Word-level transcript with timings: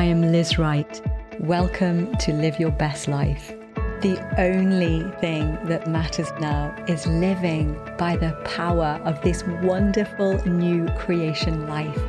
I 0.00 0.04
am 0.04 0.32
Liz 0.32 0.58
Wright. 0.58 1.02
Welcome 1.40 2.16
to 2.20 2.32
Live 2.32 2.58
Your 2.58 2.70
Best 2.70 3.06
Life. 3.06 3.52
The 4.00 4.18
only 4.40 5.02
thing 5.20 5.58
that 5.66 5.88
matters 5.88 6.32
now 6.40 6.74
is 6.88 7.06
living 7.06 7.78
by 7.98 8.16
the 8.16 8.32
power 8.46 8.98
of 9.04 9.20
this 9.20 9.44
wonderful 9.62 10.42
new 10.48 10.88
creation 10.96 11.68
life. 11.68 12.00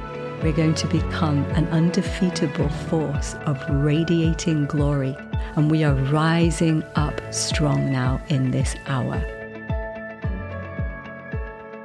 We're 0.41 0.53
going 0.53 0.75
to 0.75 0.87
become 0.87 1.43
an 1.51 1.67
undefeatable 1.67 2.69
force 2.69 3.33
of 3.45 3.61
radiating 3.69 4.67
glory, 4.67 5.13
and 5.57 5.69
we 5.69 5.83
are 5.83 5.95
rising 6.13 6.83
up 6.95 7.19
strong 7.33 7.91
now 7.91 8.21
in 8.29 8.51
this 8.51 8.73
hour. 8.87 9.21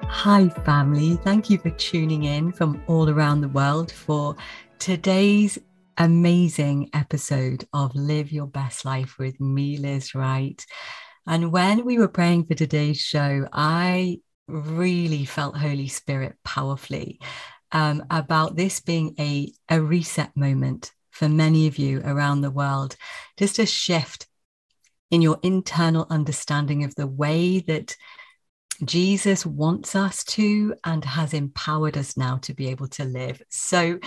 Hi, 0.04 0.50
family. 0.64 1.16
Thank 1.16 1.50
you 1.50 1.58
for 1.58 1.70
tuning 1.70 2.22
in 2.22 2.52
from 2.52 2.80
all 2.86 3.10
around 3.10 3.40
the 3.40 3.48
world 3.48 3.90
for 3.90 4.36
today's 4.78 5.58
amazing 5.98 6.90
episode 6.92 7.66
of 7.72 7.94
Live 7.94 8.30
Your 8.30 8.46
Best 8.46 8.84
Life 8.84 9.18
with 9.18 9.40
me, 9.40 9.78
Liz 9.78 10.14
Wright. 10.14 10.64
And 11.26 11.50
when 11.50 11.84
we 11.84 11.98
were 11.98 12.08
praying 12.08 12.46
for 12.46 12.54
today's 12.54 13.00
show, 13.00 13.48
I 13.52 14.20
really 14.46 15.24
felt 15.24 15.56
Holy 15.56 15.88
Spirit 15.88 16.36
powerfully 16.44 17.18
um, 17.72 18.04
about 18.10 18.56
this 18.56 18.80
being 18.80 19.14
a, 19.18 19.52
a 19.68 19.80
reset 19.80 20.36
moment 20.36 20.92
for 21.10 21.28
many 21.28 21.66
of 21.66 21.78
you 21.78 22.02
around 22.04 22.42
the 22.42 22.50
world, 22.50 22.96
just 23.38 23.58
a 23.58 23.66
shift 23.66 24.26
in 25.10 25.22
your 25.22 25.38
internal 25.42 26.06
understanding 26.10 26.84
of 26.84 26.94
the 26.94 27.06
way 27.06 27.60
that 27.60 27.96
Jesus 28.84 29.46
wants 29.46 29.94
us 29.94 30.22
to 30.24 30.74
and 30.84 31.04
has 31.04 31.32
empowered 31.32 31.96
us 31.96 32.16
now 32.16 32.36
to 32.38 32.52
be 32.52 32.68
able 32.68 32.88
to 32.88 33.04
live. 33.04 33.40
So, 33.48 33.98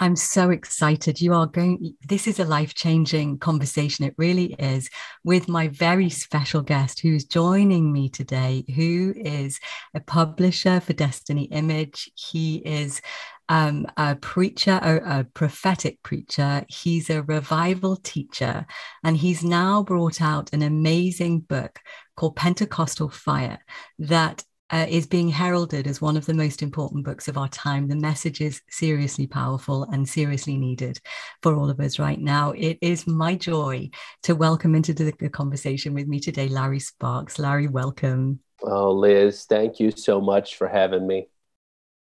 I'm 0.00 0.14
so 0.14 0.50
excited. 0.50 1.20
You 1.20 1.34
are 1.34 1.46
going, 1.46 1.94
this 2.06 2.28
is 2.28 2.38
a 2.38 2.44
life 2.44 2.74
changing 2.74 3.38
conversation. 3.38 4.04
It 4.04 4.14
really 4.16 4.54
is 4.54 4.88
with 5.24 5.48
my 5.48 5.68
very 5.68 6.08
special 6.08 6.62
guest 6.62 7.00
who's 7.00 7.24
joining 7.24 7.92
me 7.92 8.08
today, 8.08 8.64
who 8.76 9.12
is 9.16 9.58
a 9.94 10.00
publisher 10.00 10.78
for 10.78 10.92
Destiny 10.92 11.44
Image. 11.44 12.10
He 12.14 12.56
is 12.58 13.00
um, 13.48 13.86
a 13.96 14.14
preacher, 14.14 14.78
a, 14.80 15.20
a 15.20 15.24
prophetic 15.24 16.00
preacher. 16.04 16.64
He's 16.68 17.10
a 17.10 17.22
revival 17.22 17.96
teacher, 17.96 18.66
and 19.02 19.16
he's 19.16 19.42
now 19.42 19.82
brought 19.82 20.22
out 20.22 20.52
an 20.52 20.62
amazing 20.62 21.40
book 21.40 21.80
called 22.16 22.36
Pentecostal 22.36 23.08
Fire 23.08 23.58
that 23.98 24.44
uh, 24.70 24.86
is 24.88 25.06
being 25.06 25.28
heralded 25.28 25.86
as 25.86 26.00
one 26.00 26.16
of 26.16 26.26
the 26.26 26.34
most 26.34 26.62
important 26.62 27.04
books 27.04 27.28
of 27.28 27.38
our 27.38 27.48
time. 27.48 27.88
The 27.88 27.96
message 27.96 28.40
is 28.40 28.60
seriously 28.70 29.26
powerful 29.26 29.84
and 29.84 30.08
seriously 30.08 30.56
needed 30.56 31.00
for 31.42 31.54
all 31.54 31.70
of 31.70 31.80
us 31.80 31.98
right 31.98 32.20
now. 32.20 32.52
It 32.52 32.78
is 32.80 33.06
my 33.06 33.34
joy 33.34 33.90
to 34.24 34.34
welcome 34.34 34.74
into 34.74 34.92
the, 34.92 35.12
the 35.18 35.28
conversation 35.28 35.94
with 35.94 36.06
me 36.06 36.20
today, 36.20 36.48
Larry 36.48 36.80
Sparks. 36.80 37.38
Larry, 37.38 37.68
welcome. 37.68 38.40
Oh, 38.62 38.92
Liz, 38.92 39.44
thank 39.44 39.80
you 39.80 39.90
so 39.90 40.20
much 40.20 40.56
for 40.56 40.68
having 40.68 41.06
me. 41.06 41.28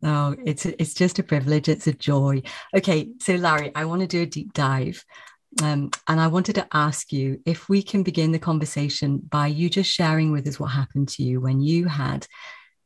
Oh, 0.03 0.37
it's 0.45 0.65
it's 0.65 0.95
just 0.95 1.19
a 1.19 1.25
privilege. 1.25 1.69
It's 1.69 1.89
a 1.89 1.93
joy. 1.93 2.43
Okay, 2.73 3.11
so 3.21 3.35
Larry, 3.35 3.73
I 3.75 3.85
want 3.85 4.01
to 4.03 4.07
do 4.07 4.23
a 4.23 4.27
deep 4.27 4.53
dive 4.53 5.05
um, 5.63 5.91
and 6.07 6.21
I 6.21 6.27
wanted 6.27 6.55
to 6.57 6.69
ask 6.73 7.13
you 7.13 7.41
if 7.47 7.69
we 7.69 7.83
can 7.83 8.03
begin 8.03 8.33
the 8.33 8.39
conversation 8.39 9.19
by 9.19 9.47
you 9.47 9.71
just 9.71 9.91
sharing 9.91 10.31
with 10.31 10.47
us 10.47 10.61
what 10.61 10.69
happened 10.69 11.09
to 11.11 11.23
you 11.23 11.41
when 11.41 11.61
you 11.61 11.87
had 11.87 12.27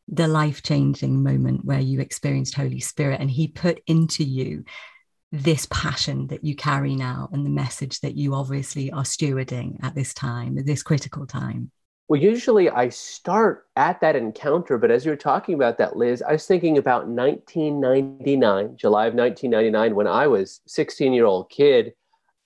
the 0.09 0.29
life 0.29 0.63
changing 0.63 1.23
moment 1.23 1.65
where 1.65 1.81
you 1.81 2.01
experienced 2.01 2.55
Holy 2.55 2.81
Spirit 2.81 3.21
and 3.21 3.31
He 3.31 3.49
put 3.49 3.81
into 3.87 4.25
you 4.25 4.65
this 5.33 5.67
passion 5.71 6.27
that 6.29 6.45
you 6.45 6.55
carry 6.55 6.95
now 6.95 7.29
and 7.33 7.45
the 7.45 7.51
message 7.51 8.01
that 8.01 8.15
you 8.15 8.35
obviously 8.35 8.91
are 8.91 9.03
stewarding 9.03 9.83
at 9.83 9.95
this 9.95 10.13
time, 10.13 10.59
at 10.59 10.67
this 10.67 10.83
critical 10.83 11.27
time. 11.27 11.71
Well, 12.09 12.21
usually 12.21 12.69
I 12.69 12.91
start 12.91 13.67
at 13.77 14.01
that 14.03 14.17
encounter, 14.17 14.77
but 14.77 14.91
as 14.91 15.05
you 15.05 15.11
were 15.11 15.17
talking 15.17 15.55
about 15.55 15.79
that, 15.79 15.97
Liz, 15.97 16.23
I 16.23 16.33
was 16.33 16.47
thinking 16.47 16.77
about 16.77 17.09
1999, 17.09 18.77
July 18.77 19.07
of 19.07 19.15
1999, 19.15 19.95
when 19.95 20.07
I 20.07 20.27
was 20.27 20.61
16 20.67 21.13
year 21.13 21.25
old 21.25 21.49
kid 21.49 21.95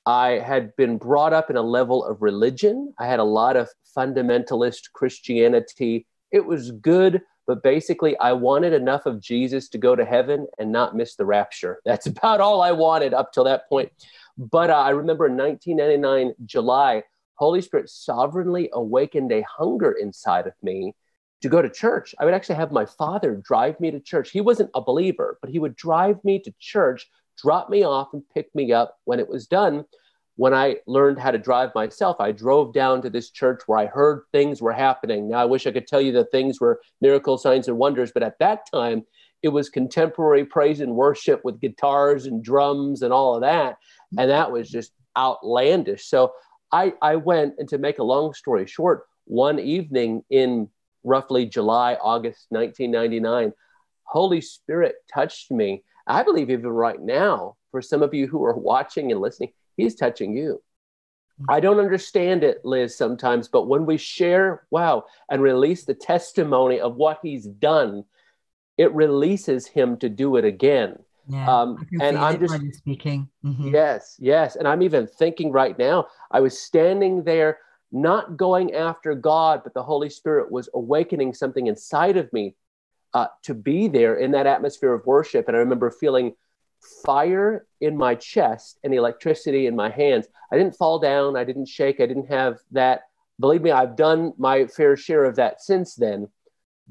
I 0.07 0.39
had 0.39 0.75
been 0.77 0.99
brought 0.99 1.33
up 1.33 1.51
in 1.51 1.57
a 1.57 1.63
level 1.63 2.05
of 2.05 2.23
religion. 2.23 2.95
I 2.99 3.07
had 3.09 3.19
a 3.19 3.25
lot 3.25 3.57
of 3.57 3.69
fundamentalist 3.97 4.93
Christianity. 4.93 6.07
It 6.31 6.47
was 6.47 6.71
good, 6.71 7.23
but 7.47 7.65
basically, 7.65 8.17
I 8.19 8.33
wanted 8.33 8.73
enough 8.73 9.07
of 9.07 9.21
Jesus 9.21 9.69
to 9.71 9.79
go 9.79 9.97
to 9.97 10.05
heaven 10.05 10.47
and 10.59 10.71
not 10.71 10.95
miss 10.95 11.17
the 11.17 11.27
rapture. 11.27 11.81
That's 11.85 12.07
about 12.07 12.41
all 12.41 12.63
I 12.63 12.71
wanted 12.71 13.15
up 13.15 13.33
till 13.33 13.45
that 13.45 13.69
point. 13.69 13.91
But 14.39 14.71
uh, 14.71 14.79
I 14.79 14.91
remember 14.91 15.27
in 15.27 15.37
1999, 15.37 16.35
July, 16.45 17.03
Holy 17.35 17.61
Spirit 17.61 17.91
sovereignly 17.91 18.71
awakened 18.73 19.33
a 19.33 19.43
hunger 19.43 19.93
inside 19.93 20.47
of 20.47 20.55
me 20.63 20.95
to 21.43 21.49
go 21.49 21.61
to 21.61 21.69
church. 21.69 22.15
I 22.19 22.25
would 22.25 22.35
actually 22.35 22.57
have 22.57 22.71
my 22.71 22.87
father 22.87 23.43
drive 23.45 23.79
me 23.81 23.91
to 23.91 24.01
church. 24.01 24.31
He 24.31 24.41
wasn't 24.41 24.71
a 24.75 24.81
believer, 24.81 25.39
but 25.41 25.51
he 25.51 25.59
would 25.59 25.77
drive 25.77 26.23
me 26.25 26.39
to 26.41 26.55
church 26.61 27.09
drop 27.37 27.71
me 27.71 27.85
off 27.85 28.09
and 28.13 28.23
pick 28.35 28.55
me 28.55 28.73
up 28.73 28.99
when 29.05 29.21
it 29.21 29.29
was 29.29 29.47
done. 29.47 29.85
When 30.37 30.53
I 30.53 30.77
learned 30.87 31.19
how 31.19 31.31
to 31.31 31.39
drive 31.39 31.75
myself, 31.75 32.17
I 32.21 32.33
drove 32.33 32.75
down 32.75 33.01
to 33.03 33.11
this 33.11 33.31
church 33.31 33.63
where 33.67 33.79
I 33.79 33.87
heard 33.87 34.23
things 34.33 34.61
were 34.61 34.73
happening. 34.73 35.29
Now, 35.29 35.39
I 35.39 35.45
wish 35.47 35.67
I 35.67 35.73
could 35.73 35.87
tell 35.87 36.01
you 36.01 36.13
that 36.13 36.31
things 36.31 36.61
were 36.61 36.81
miracle 37.01 37.39
signs 37.39 37.69
and 37.69 37.79
wonders, 37.79 38.13
but 38.13 38.23
at 38.23 38.39
that 38.41 38.71
time, 38.71 39.05
it 39.43 39.49
was 39.49 39.71
contemporary 39.71 40.45
praise 40.45 40.81
and 40.81 40.95
worship 40.95 41.43
with 41.45 41.61
guitars 41.61 42.27
and 42.27 42.43
drums 42.43 43.03
and 43.03 43.13
all 43.13 43.35
of 43.35 43.43
that. 43.43 43.79
And 44.19 44.31
that 44.31 44.51
was 44.51 44.69
just 44.69 44.93
outlandish. 45.17 46.07
So 46.07 46.33
I, 46.73 46.95
I 47.01 47.17
went, 47.17 47.55
and 47.59 47.69
to 47.69 47.79
make 47.79 47.99
a 47.99 48.05
long 48.05 48.35
story 48.35 48.67
short, 48.67 49.05
one 49.25 49.59
evening 49.59 50.23
in 50.31 50.69
roughly 51.05 51.47
July, 51.47 51.95
August 51.95 52.47
1999, 52.51 53.53
Holy 54.05 54.41
Spirit 54.41 54.97
touched 55.13 55.51
me 55.51 55.83
I 56.07 56.23
believe 56.23 56.51
even 56.51 56.71
right 56.71 57.01
now, 57.01 57.57
for 57.71 57.83
some 57.83 58.03
of 58.03 58.15
you 58.15 58.27
who 58.27 58.45
are 58.45 58.57
watching 58.57 59.11
and 59.13 59.21
listening, 59.21 59.53
he's 59.77 59.95
touching 59.95 60.37
you. 60.37 60.63
I 61.49 61.61
don't 61.61 61.81
understand 61.81 62.43
it, 62.45 62.65
Liz, 62.65 62.97
sometimes, 62.97 63.47
but 63.47 63.69
when 63.69 63.85
we 63.85 63.99
share, 63.99 64.67
wow, 64.71 65.05
and 65.31 65.43
release 65.43 65.85
the 65.85 65.95
testimony 65.95 66.81
of 66.81 66.97
what 66.97 67.19
he's 67.23 67.47
done, 67.47 68.05
it 68.79 68.93
releases 68.95 69.67
him 69.67 69.99
to 69.99 70.09
do 70.09 70.37
it 70.37 70.47
again. 70.47 70.99
Yeah, 71.29 71.61
um, 71.61 71.87
and 72.01 72.17
I'm 72.17 72.39
just 72.39 72.79
speaking. 72.79 73.29
Mm-hmm. 73.45 73.75
Yes, 73.75 74.17
yes. 74.19 74.57
And 74.57 74.67
I'm 74.67 74.83
even 74.83 75.07
thinking 75.07 75.53
right 75.53 75.79
now, 75.79 76.07
I 76.31 76.41
was 76.41 76.59
standing 76.59 77.25
there, 77.25 77.59
not 77.93 78.37
going 78.37 78.75
after 78.75 79.15
God, 79.15 79.61
but 79.63 79.75
the 79.75 79.83
Holy 79.83 80.09
Spirit 80.09 80.51
was 80.51 80.69
awakening 80.73 81.35
something 81.35 81.67
inside 81.67 82.17
of 82.17 82.33
me 82.33 82.55
uh, 83.17 83.29
to 83.43 83.55
be 83.55 83.89
there 83.89 84.17
in 84.17 84.31
that 84.33 84.47
atmosphere 84.47 84.93
of 84.93 85.07
worship. 85.07 85.49
And 85.49 85.57
I 85.57 85.61
remember 85.61 85.91
feeling 85.91 86.35
fire 87.03 87.67
in 87.81 87.97
my 87.97 88.15
chest 88.15 88.79
and 88.85 88.93
electricity 88.93 89.67
in 89.67 89.75
my 89.75 89.89
hands. 89.89 90.27
I 90.53 90.59
didn't 90.59 90.77
fall 90.77 90.99
down, 90.99 91.35
I 91.35 91.43
didn't 91.43 91.67
shake, 91.67 91.99
I 91.99 92.05
didn't 92.05 92.29
have 92.29 92.59
that. 92.73 93.05
Believe 93.41 93.63
me, 93.63 93.71
I've 93.71 93.97
done 93.97 94.35
my 94.37 94.67
fair 94.67 94.99
share 94.99 95.25
of 95.25 95.37
that 95.37 95.63
since 95.63 95.95
then. 95.95 96.29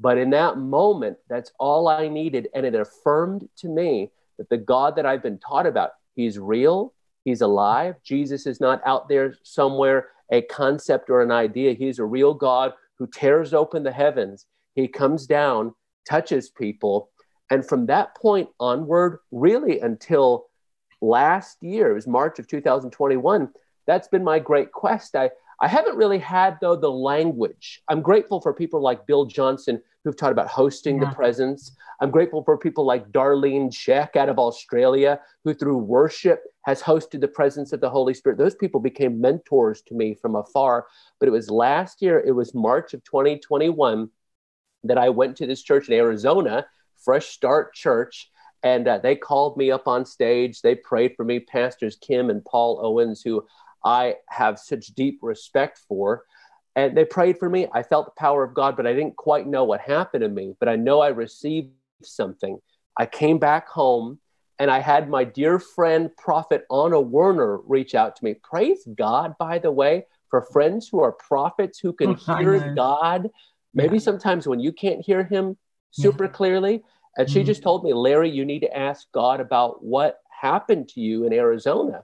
But 0.00 0.18
in 0.18 0.30
that 0.30 0.58
moment, 0.58 1.16
that's 1.28 1.52
all 1.60 1.86
I 1.86 2.08
needed. 2.08 2.48
And 2.56 2.66
it 2.66 2.74
affirmed 2.74 3.48
to 3.58 3.68
me 3.68 4.10
that 4.36 4.48
the 4.48 4.58
God 4.58 4.96
that 4.96 5.06
I've 5.06 5.22
been 5.22 5.38
taught 5.38 5.66
about, 5.66 5.90
He's 6.16 6.40
real, 6.40 6.92
He's 7.24 7.40
alive. 7.40 7.94
Jesus 8.02 8.48
is 8.48 8.60
not 8.60 8.82
out 8.84 9.08
there 9.08 9.36
somewhere, 9.44 10.08
a 10.32 10.42
concept 10.42 11.08
or 11.08 11.22
an 11.22 11.30
idea. 11.30 11.72
He's 11.72 12.00
a 12.00 12.04
real 12.04 12.34
God 12.34 12.72
who 12.96 13.06
tears 13.06 13.54
open 13.54 13.84
the 13.84 13.92
heavens. 13.92 14.46
He 14.74 14.88
comes 14.88 15.28
down 15.28 15.72
touches 16.08 16.50
people. 16.50 17.10
And 17.50 17.66
from 17.66 17.86
that 17.86 18.14
point 18.16 18.48
onward, 18.58 19.18
really 19.30 19.80
until 19.80 20.46
last 21.00 21.62
year, 21.62 21.90
it 21.90 21.94
was 21.94 22.06
March 22.06 22.38
of 22.38 22.48
2021, 22.48 23.50
that's 23.86 24.08
been 24.08 24.24
my 24.24 24.38
great 24.38 24.72
quest. 24.72 25.14
I, 25.14 25.30
I 25.60 25.68
haven't 25.68 25.96
really 25.96 26.18
had, 26.18 26.58
though, 26.60 26.76
the 26.76 26.90
language. 26.90 27.82
I'm 27.88 28.02
grateful 28.02 28.40
for 28.40 28.52
people 28.52 28.80
like 28.82 29.06
Bill 29.06 29.26
Johnson 29.26 29.80
who've 30.04 30.16
taught 30.16 30.32
about 30.32 30.48
hosting 30.48 31.00
yeah. 31.00 31.08
the 31.08 31.14
presence. 31.14 31.72
I'm 32.00 32.10
grateful 32.10 32.44
for 32.44 32.58
people 32.58 32.84
like 32.84 33.10
Darlene 33.10 33.70
Zschech 33.70 34.16
out 34.16 34.28
of 34.28 34.38
Australia, 34.38 35.20
who 35.44 35.54
through 35.54 35.78
worship 35.78 36.42
has 36.64 36.82
hosted 36.82 37.20
the 37.20 37.28
presence 37.28 37.72
of 37.72 37.80
the 37.80 37.88
Holy 37.88 38.12
Spirit. 38.12 38.38
Those 38.38 38.54
people 38.54 38.80
became 38.80 39.20
mentors 39.20 39.82
to 39.82 39.94
me 39.94 40.14
from 40.14 40.34
afar. 40.34 40.86
But 41.18 41.28
it 41.28 41.32
was 41.32 41.48
last 41.50 42.02
year, 42.02 42.20
it 42.20 42.32
was 42.32 42.54
March 42.54 42.92
of 42.92 43.02
2021 43.04 44.10
that 44.84 44.98
I 44.98 45.08
went 45.08 45.36
to 45.36 45.46
this 45.46 45.62
church 45.62 45.88
in 45.88 45.94
Arizona, 45.94 46.66
Fresh 46.96 47.28
Start 47.28 47.74
Church, 47.74 48.30
and 48.62 48.88
uh, 48.88 48.98
they 48.98 49.16
called 49.16 49.56
me 49.56 49.70
up 49.70 49.86
on 49.86 50.04
stage. 50.04 50.62
They 50.62 50.74
prayed 50.74 51.14
for 51.16 51.24
me, 51.24 51.40
Pastors 51.40 51.96
Kim 51.96 52.30
and 52.30 52.44
Paul 52.44 52.80
Owens, 52.82 53.22
who 53.22 53.46
I 53.84 54.16
have 54.28 54.58
such 54.58 54.88
deep 54.88 55.20
respect 55.22 55.80
for. 55.86 56.24
And 56.74 56.96
they 56.96 57.04
prayed 57.04 57.38
for 57.38 57.48
me. 57.48 57.68
I 57.72 57.82
felt 57.82 58.06
the 58.06 58.20
power 58.20 58.42
of 58.42 58.54
God, 58.54 58.76
but 58.76 58.86
I 58.86 58.92
didn't 58.92 59.16
quite 59.16 59.46
know 59.46 59.64
what 59.64 59.80
happened 59.80 60.22
to 60.22 60.28
me. 60.28 60.54
But 60.58 60.68
I 60.68 60.76
know 60.76 61.00
I 61.00 61.08
received 61.08 61.70
something. 62.02 62.58
I 62.96 63.06
came 63.06 63.38
back 63.38 63.68
home 63.68 64.18
and 64.58 64.70
I 64.70 64.80
had 64.80 65.08
my 65.08 65.24
dear 65.24 65.58
friend, 65.58 66.10
Prophet 66.16 66.64
Ana 66.70 67.00
Werner, 67.00 67.58
reach 67.58 67.94
out 67.94 68.16
to 68.16 68.24
me. 68.24 68.34
Praise 68.34 68.86
God, 68.96 69.34
by 69.38 69.58
the 69.58 69.70
way, 69.70 70.06
for 70.30 70.42
friends 70.42 70.88
who 70.88 71.00
are 71.00 71.12
prophets 71.12 71.78
who 71.78 71.92
can 71.92 72.16
hear 72.16 72.74
God. 72.74 73.30
Maybe 73.76 73.98
yeah. 73.98 74.02
sometimes 74.02 74.48
when 74.48 74.58
you 74.58 74.72
can't 74.72 75.04
hear 75.04 75.22
Him 75.22 75.56
super 75.92 76.24
yeah. 76.24 76.30
clearly. 76.30 76.82
And 77.16 77.30
she 77.30 77.40
mm-hmm. 77.40 77.46
just 77.46 77.62
told 77.62 77.84
me, 77.84 77.92
Larry, 77.92 78.30
you 78.30 78.44
need 78.44 78.60
to 78.60 78.76
ask 78.76 79.06
God 79.12 79.40
about 79.40 79.84
what 79.84 80.18
happened 80.28 80.88
to 80.90 81.00
you 81.00 81.24
in 81.24 81.32
Arizona. 81.32 82.02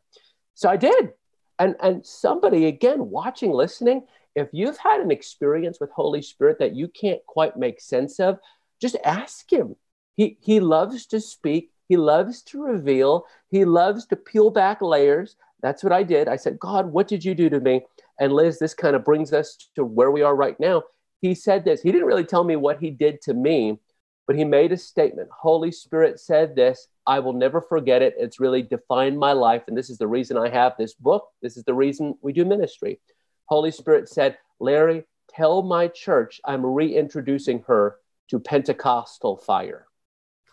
So 0.55 0.69
I 0.69 0.77
did. 0.77 1.13
And, 1.59 1.77
and 1.83 2.05
somebody, 2.07 2.67
again, 2.67 3.11
watching, 3.11 3.51
listening, 3.51 4.07
if 4.35 4.49
you've 4.53 4.79
had 4.79 5.01
an 5.01 5.11
experience 5.11 5.79
with 5.81 5.91
Holy 5.91 6.23
Spirit 6.23 6.59
that 6.61 6.75
you 6.75 6.89
can't 6.89 7.21
quite 7.27 7.57
make 7.57 7.81
sense 7.81 8.21
of, 8.21 8.39
just 8.81 8.97
ask 9.05 9.51
Him. 9.53 9.77
He, 10.15 10.39
he 10.41 10.61
loves 10.61 11.07
to 11.07 11.21
speak. 11.21 11.71
He 11.89 11.97
loves 11.97 12.43
to 12.45 12.63
reveal. 12.63 13.27
He 13.51 13.65
loves 13.65 14.07
to 14.07 14.17
peel 14.17 14.51
back 14.51 14.81
layers. 14.81 15.37
That's 15.63 15.83
what 15.83 15.93
I 15.93 16.03
did. 16.03 16.29
I 16.29 16.37
said, 16.37 16.59
God, 16.59 16.87
what 16.93 17.09
did 17.09 17.25
you 17.25 17.35
do 17.35 17.49
to 17.51 17.61
me? 17.61 17.83
And 18.19 18.33
Liz, 18.33 18.59
this 18.59 18.75
kind 18.75 18.97
of 18.97 19.05
brings 19.05 19.33
us 19.33 19.57
to 19.77 19.85
where 19.85 20.11
we 20.11 20.23
are 20.23 20.35
right 20.35 20.59
now. 20.59 20.83
He 21.23 21.35
said 21.35 21.65
this. 21.65 21.81
He 21.81 21.93
didn't 21.93 22.09
really 22.09 22.25
tell 22.25 22.45
me 22.45 22.57
what 22.57 22.81
he 22.81 22.91
did 22.91 23.23
to 23.23 23.33
me, 23.33 23.79
but 24.27 24.37
he 24.37 24.45
made 24.45 24.73
a 24.73 24.77
statement. 24.77 25.31
Holy 25.33 25.71
Spirit 25.73 26.21
said 26.21 26.55
this. 26.55 26.89
I 27.07 27.21
will 27.21 27.33
never 27.33 27.61
forget 27.61 28.03
it. 28.03 28.15
It's 28.19 28.41
really 28.41 28.63
defined 28.63 29.19
my 29.19 29.33
life. 29.33 29.63
And 29.69 29.77
this 29.77 29.89
is 29.89 29.99
the 29.99 30.07
reason 30.07 30.37
I 30.37 30.49
have 30.49 30.75
this 30.77 30.95
book. 30.95 31.29
This 31.41 31.57
is 31.57 31.65
the 31.65 31.75
reason 31.75 32.17
we 32.23 32.33
do 32.33 32.45
ministry. 32.45 33.01
Holy 33.47 33.71
Spirit 33.71 34.09
said, 34.09 34.37
Larry, 34.61 35.05
tell 35.29 35.63
my 35.63 35.89
church 35.89 36.41
I'm 36.45 36.67
reintroducing 36.67 37.63
her 37.69 37.97
to 38.29 38.41
Pentecostal 38.41 39.37
fire. 39.37 39.87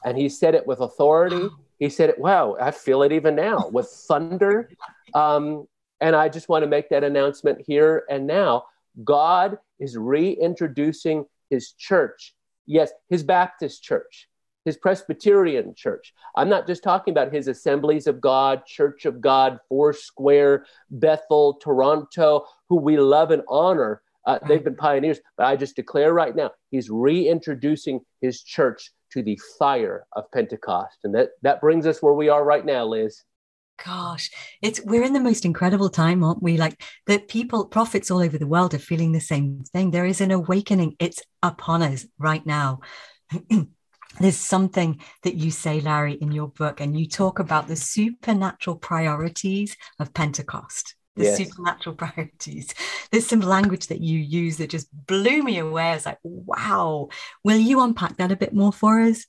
And 0.05 0.17
he 0.17 0.29
said 0.29 0.53
it 0.55 0.65
with 0.65 0.79
authority. 0.79 1.49
He 1.79 1.89
said 1.89 2.09
it, 2.09 2.19
wow, 2.19 2.57
I 2.61 2.71
feel 2.71 3.03
it 3.03 3.11
even 3.11 3.35
now 3.35 3.69
with 3.71 3.87
thunder. 3.87 4.69
Um, 5.13 5.67
and 5.99 6.15
I 6.15 6.29
just 6.29 6.47
want 6.47 6.63
to 6.63 6.67
make 6.67 6.89
that 6.89 7.03
announcement 7.03 7.61
here 7.65 8.03
and 8.09 8.27
now. 8.27 8.65
God 9.03 9.57
is 9.79 9.97
reintroducing 9.97 11.25
his 11.49 11.73
church. 11.73 12.33
Yes, 12.65 12.91
his 13.09 13.23
Baptist 13.23 13.81
church, 13.83 14.27
his 14.65 14.77
Presbyterian 14.77 15.73
church. 15.75 16.13
I'm 16.35 16.49
not 16.49 16.67
just 16.67 16.83
talking 16.83 17.11
about 17.11 17.33
his 17.33 17.47
Assemblies 17.47 18.07
of 18.07 18.21
God, 18.21 18.65
Church 18.65 19.05
of 19.05 19.21
God, 19.21 19.59
Foursquare, 19.69 20.65
Bethel, 20.91 21.55
Toronto, 21.55 22.45
who 22.67 22.75
we 22.75 22.97
love 22.97 23.31
and 23.31 23.43
honor. 23.47 24.01
Uh, 24.25 24.37
they've 24.47 24.63
been 24.63 24.75
pioneers, 24.75 25.19
but 25.37 25.47
I 25.47 25.55
just 25.55 25.75
declare 25.75 26.13
right 26.13 26.35
now, 26.35 26.51
he's 26.69 26.89
reintroducing 26.89 28.01
his 28.21 28.43
church 28.43 28.91
to 29.11 29.23
the 29.23 29.39
fire 29.57 30.05
of 30.13 30.29
Pentecost. 30.31 30.99
And 31.03 31.15
that, 31.15 31.29
that 31.41 31.61
brings 31.61 31.87
us 31.87 32.03
where 32.03 32.13
we 32.13 32.29
are 32.29 32.43
right 32.43 32.65
now, 32.65 32.85
Liz 32.85 33.23
gosh 33.85 34.29
it's 34.61 34.81
we're 34.85 35.03
in 35.03 35.13
the 35.13 35.19
most 35.19 35.45
incredible 35.45 35.89
time 35.89 36.23
aren't 36.23 36.43
we? 36.43 36.57
Like 36.57 36.81
that 37.07 37.27
people 37.27 37.65
prophets 37.65 38.11
all 38.11 38.19
over 38.19 38.37
the 38.37 38.47
world 38.47 38.73
are 38.73 38.79
feeling 38.79 39.11
the 39.11 39.19
same 39.19 39.63
thing. 39.73 39.91
There 39.91 40.05
is 40.05 40.21
an 40.21 40.31
awakening. 40.31 40.95
It's 40.99 41.21
upon 41.41 41.81
us 41.81 42.05
right 42.17 42.45
now. 42.45 42.79
There's 44.19 44.37
something 44.37 44.99
that 45.23 45.35
you 45.35 45.51
say 45.51 45.79
larry 45.79 46.13
in 46.13 46.31
your 46.31 46.47
book 46.47 46.81
and 46.81 46.99
you 46.99 47.07
talk 47.07 47.39
about 47.39 47.67
the 47.67 47.75
supernatural 47.75 48.77
priorities 48.77 49.77
of 49.99 50.13
pentecost. 50.13 50.95
The 51.15 51.25
yes. 51.25 51.37
supernatural 51.37 51.95
priorities. 52.03 52.73
There's 53.11 53.27
some 53.27 53.41
language 53.41 53.87
that 53.87 54.01
you 54.01 54.19
use 54.19 54.57
that 54.57 54.69
just 54.69 54.87
blew 55.07 55.43
me 55.43 55.59
away. 55.59 55.93
It's 55.93 56.05
like 56.05 56.19
wow. 56.23 57.09
Will 57.43 57.57
you 57.57 57.81
unpack 57.81 58.17
that 58.17 58.31
a 58.31 58.35
bit 58.35 58.53
more 58.53 58.73
for 58.73 59.01
us? 59.01 59.25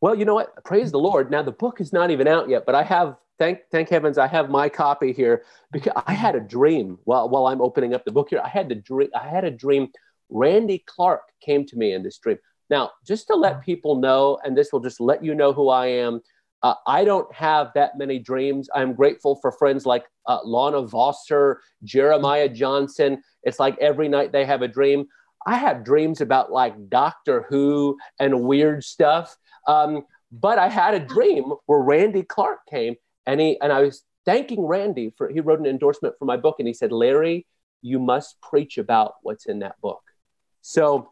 Well, 0.00 0.14
you 0.14 0.26
know 0.26 0.34
what? 0.34 0.64
Praise 0.64 0.92
the 0.92 0.98
Lord. 0.98 1.30
Now 1.30 1.42
the 1.42 1.52
book 1.52 1.80
is 1.80 1.92
not 1.92 2.10
even 2.10 2.28
out 2.28 2.48
yet, 2.48 2.66
but 2.66 2.74
I 2.74 2.82
have 2.82 3.16
thank 3.38 3.60
thank 3.70 3.88
heavens 3.88 4.18
I 4.18 4.26
have 4.26 4.50
my 4.50 4.68
copy 4.68 5.12
here 5.12 5.44
because 5.72 5.92
I 6.06 6.12
had 6.12 6.34
a 6.34 6.40
dream 6.40 6.98
while 7.04 7.28
while 7.28 7.46
I'm 7.46 7.60
opening 7.60 7.94
up 7.94 8.04
the 8.04 8.12
book 8.12 8.28
here. 8.30 8.40
I 8.44 8.48
had 8.48 8.68
the 8.68 8.74
dream. 8.74 9.08
I 9.14 9.28
had 9.28 9.44
a 9.44 9.50
dream. 9.50 9.88
Randy 10.30 10.84
Clark 10.86 11.22
came 11.40 11.66
to 11.66 11.76
me 11.76 11.92
in 11.92 12.02
this 12.02 12.18
dream. 12.18 12.38
Now, 12.70 12.92
just 13.06 13.26
to 13.28 13.34
let 13.34 13.62
people 13.62 13.96
know, 13.96 14.38
and 14.42 14.56
this 14.56 14.72
will 14.72 14.80
just 14.80 15.00
let 15.00 15.22
you 15.22 15.34
know 15.34 15.52
who 15.52 15.68
I 15.68 15.86
am. 15.86 16.20
Uh, 16.62 16.74
I 16.86 17.04
don't 17.04 17.32
have 17.34 17.72
that 17.74 17.98
many 17.98 18.18
dreams. 18.18 18.70
I'm 18.74 18.94
grateful 18.94 19.36
for 19.42 19.52
friends 19.52 19.84
like 19.84 20.06
uh, 20.26 20.38
Lana 20.44 20.82
Vawser, 20.82 21.56
Jeremiah 21.82 22.48
Johnson. 22.48 23.22
It's 23.42 23.60
like 23.60 23.76
every 23.78 24.08
night 24.08 24.32
they 24.32 24.46
have 24.46 24.62
a 24.62 24.68
dream. 24.68 25.06
I 25.46 25.56
have 25.56 25.84
dreams 25.84 26.22
about 26.22 26.50
like 26.50 26.88
Doctor 26.88 27.44
Who 27.50 27.98
and 28.18 28.44
weird 28.44 28.82
stuff. 28.82 29.36
Um, 29.68 30.04
but 30.32 30.58
I 30.58 30.68
had 30.68 30.94
a 30.94 31.00
dream 31.00 31.52
where 31.66 31.80
Randy 31.80 32.22
Clark 32.22 32.60
came 32.68 32.96
and 33.26 33.40
he 33.40 33.60
and 33.60 33.72
I 33.72 33.82
was 33.82 34.04
thanking 34.24 34.64
Randy 34.64 35.12
for 35.16 35.28
he 35.28 35.40
wrote 35.40 35.60
an 35.60 35.66
endorsement 35.66 36.14
for 36.18 36.24
my 36.24 36.36
book 36.36 36.56
and 36.58 36.68
he 36.68 36.74
said, 36.74 36.92
Larry, 36.92 37.46
you 37.82 37.98
must 37.98 38.40
preach 38.40 38.78
about 38.78 39.14
what's 39.22 39.46
in 39.46 39.58
that 39.60 39.80
book. 39.80 40.02
So 40.62 41.10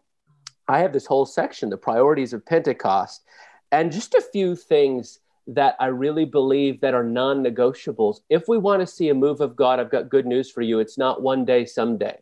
I 0.69 0.79
have 0.79 0.93
this 0.93 1.07
whole 1.07 1.27
section, 1.27 1.71
the 1.71 1.77
priorities 1.77 2.33
of 2.33 2.47
Pentecost, 2.47 3.23
and 3.71 3.93
just 3.93 4.15
a 4.15 4.25
few 4.33 4.57
things 4.57 5.19
that 5.49 5.75
I 5.81 5.87
really 5.87 6.25
believe 6.25 6.81
that 6.81 6.95
are 6.95 7.03
non-negotiables. 7.05 8.21
If 8.31 8.47
we 8.47 8.59
want 8.59 8.81
to 8.81 8.87
see 8.87 9.09
a 9.09 9.15
move 9.15 9.41
of 9.41 9.57
God, 9.57 9.81
I've 9.81 9.91
got 9.91 10.09
good 10.09 10.25
news 10.25 10.51
for 10.51 10.63
you. 10.63 10.79
It's 10.79 10.97
not 10.97 11.21
one 11.21 11.45
day, 11.45 11.65
someday. 11.65 12.19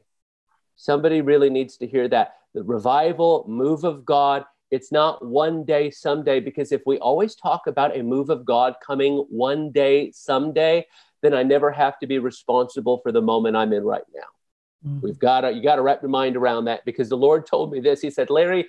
Somebody 0.76 1.20
really 1.20 1.50
needs 1.50 1.76
to 1.78 1.86
hear 1.86 2.08
that. 2.08 2.36
The 2.54 2.62
revival, 2.62 3.44
move 3.46 3.84
of 3.84 4.04
God, 4.04 4.44
it's 4.70 4.92
not 4.92 5.24
one 5.24 5.64
day, 5.64 5.90
someday, 5.90 6.40
because 6.40 6.72
if 6.72 6.82
we 6.86 6.98
always 6.98 7.34
talk 7.34 7.66
about 7.66 7.96
a 7.96 8.02
move 8.02 8.30
of 8.30 8.44
God 8.44 8.74
coming 8.84 9.26
one 9.28 9.72
day, 9.72 10.12
someday, 10.12 10.86
then 11.22 11.34
I 11.34 11.42
never 11.42 11.70
have 11.70 11.98
to 11.98 12.06
be 12.06 12.18
responsible 12.18 13.00
for 13.02 13.12
the 13.12 13.20
moment 13.20 13.56
I'm 13.56 13.72
in 13.72 13.84
right 13.84 14.04
now. 14.14 14.88
Mm-hmm. 14.88 15.00
We've 15.06 15.18
got 15.18 15.42
to, 15.42 15.52
you 15.52 15.62
got 15.62 15.76
to 15.76 15.82
wrap 15.82 16.02
your 16.02 16.10
mind 16.10 16.36
around 16.36 16.66
that 16.66 16.84
because 16.84 17.08
the 17.08 17.16
Lord 17.16 17.46
told 17.46 17.72
me 17.72 17.80
this. 17.80 18.00
He 18.00 18.10
said, 18.10 18.30
Larry, 18.30 18.68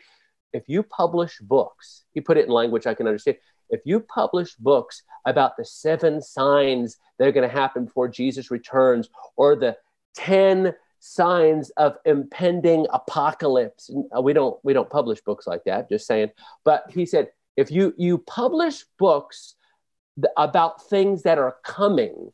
if 0.53 0.63
you 0.68 0.83
publish 0.83 1.39
books, 1.39 2.03
he 2.13 2.21
put 2.21 2.38
it 2.38 2.45
in 2.45 2.51
language 2.51 2.88
I 2.88 2.94
can 2.94 3.07
understand. 3.07 3.38
If 3.69 3.81
you 3.86 4.01
publish 4.01 4.56
books 4.56 5.03
about 5.25 5.56
the 5.56 5.63
seven 5.63 6.21
signs 6.21 6.98
that 7.18 7.27
are 7.27 7.31
going 7.31 7.48
to 7.48 7.56
happen 7.56 7.86
before 7.86 8.09
Jesus 8.09 8.51
returns, 8.51 9.09
or 9.38 9.56
the 9.56 9.77
10 10.15 10.74
signs 11.01 11.71
of 11.71 11.98
impending 12.06 12.86
apocalypse. 12.94 13.89
Uh, 14.15 14.21
we 14.21 14.31
don't 14.33 14.57
we 14.63 14.71
don't 14.71 14.89
publish 14.89 15.19
books 15.21 15.48
like 15.48 15.63
that. 15.65 15.89
Just 15.89 16.07
saying. 16.07 16.30
But 16.63 16.86
he 16.89 17.06
said 17.06 17.30
if 17.57 17.69
you 17.69 17.94
you 17.98 18.19
publish 18.19 18.86
books 18.98 19.56
th- 20.15 20.31
about 20.38 20.88
things 20.88 21.24
that 21.24 21.39
are 21.39 21.58
coming, 21.63 22.31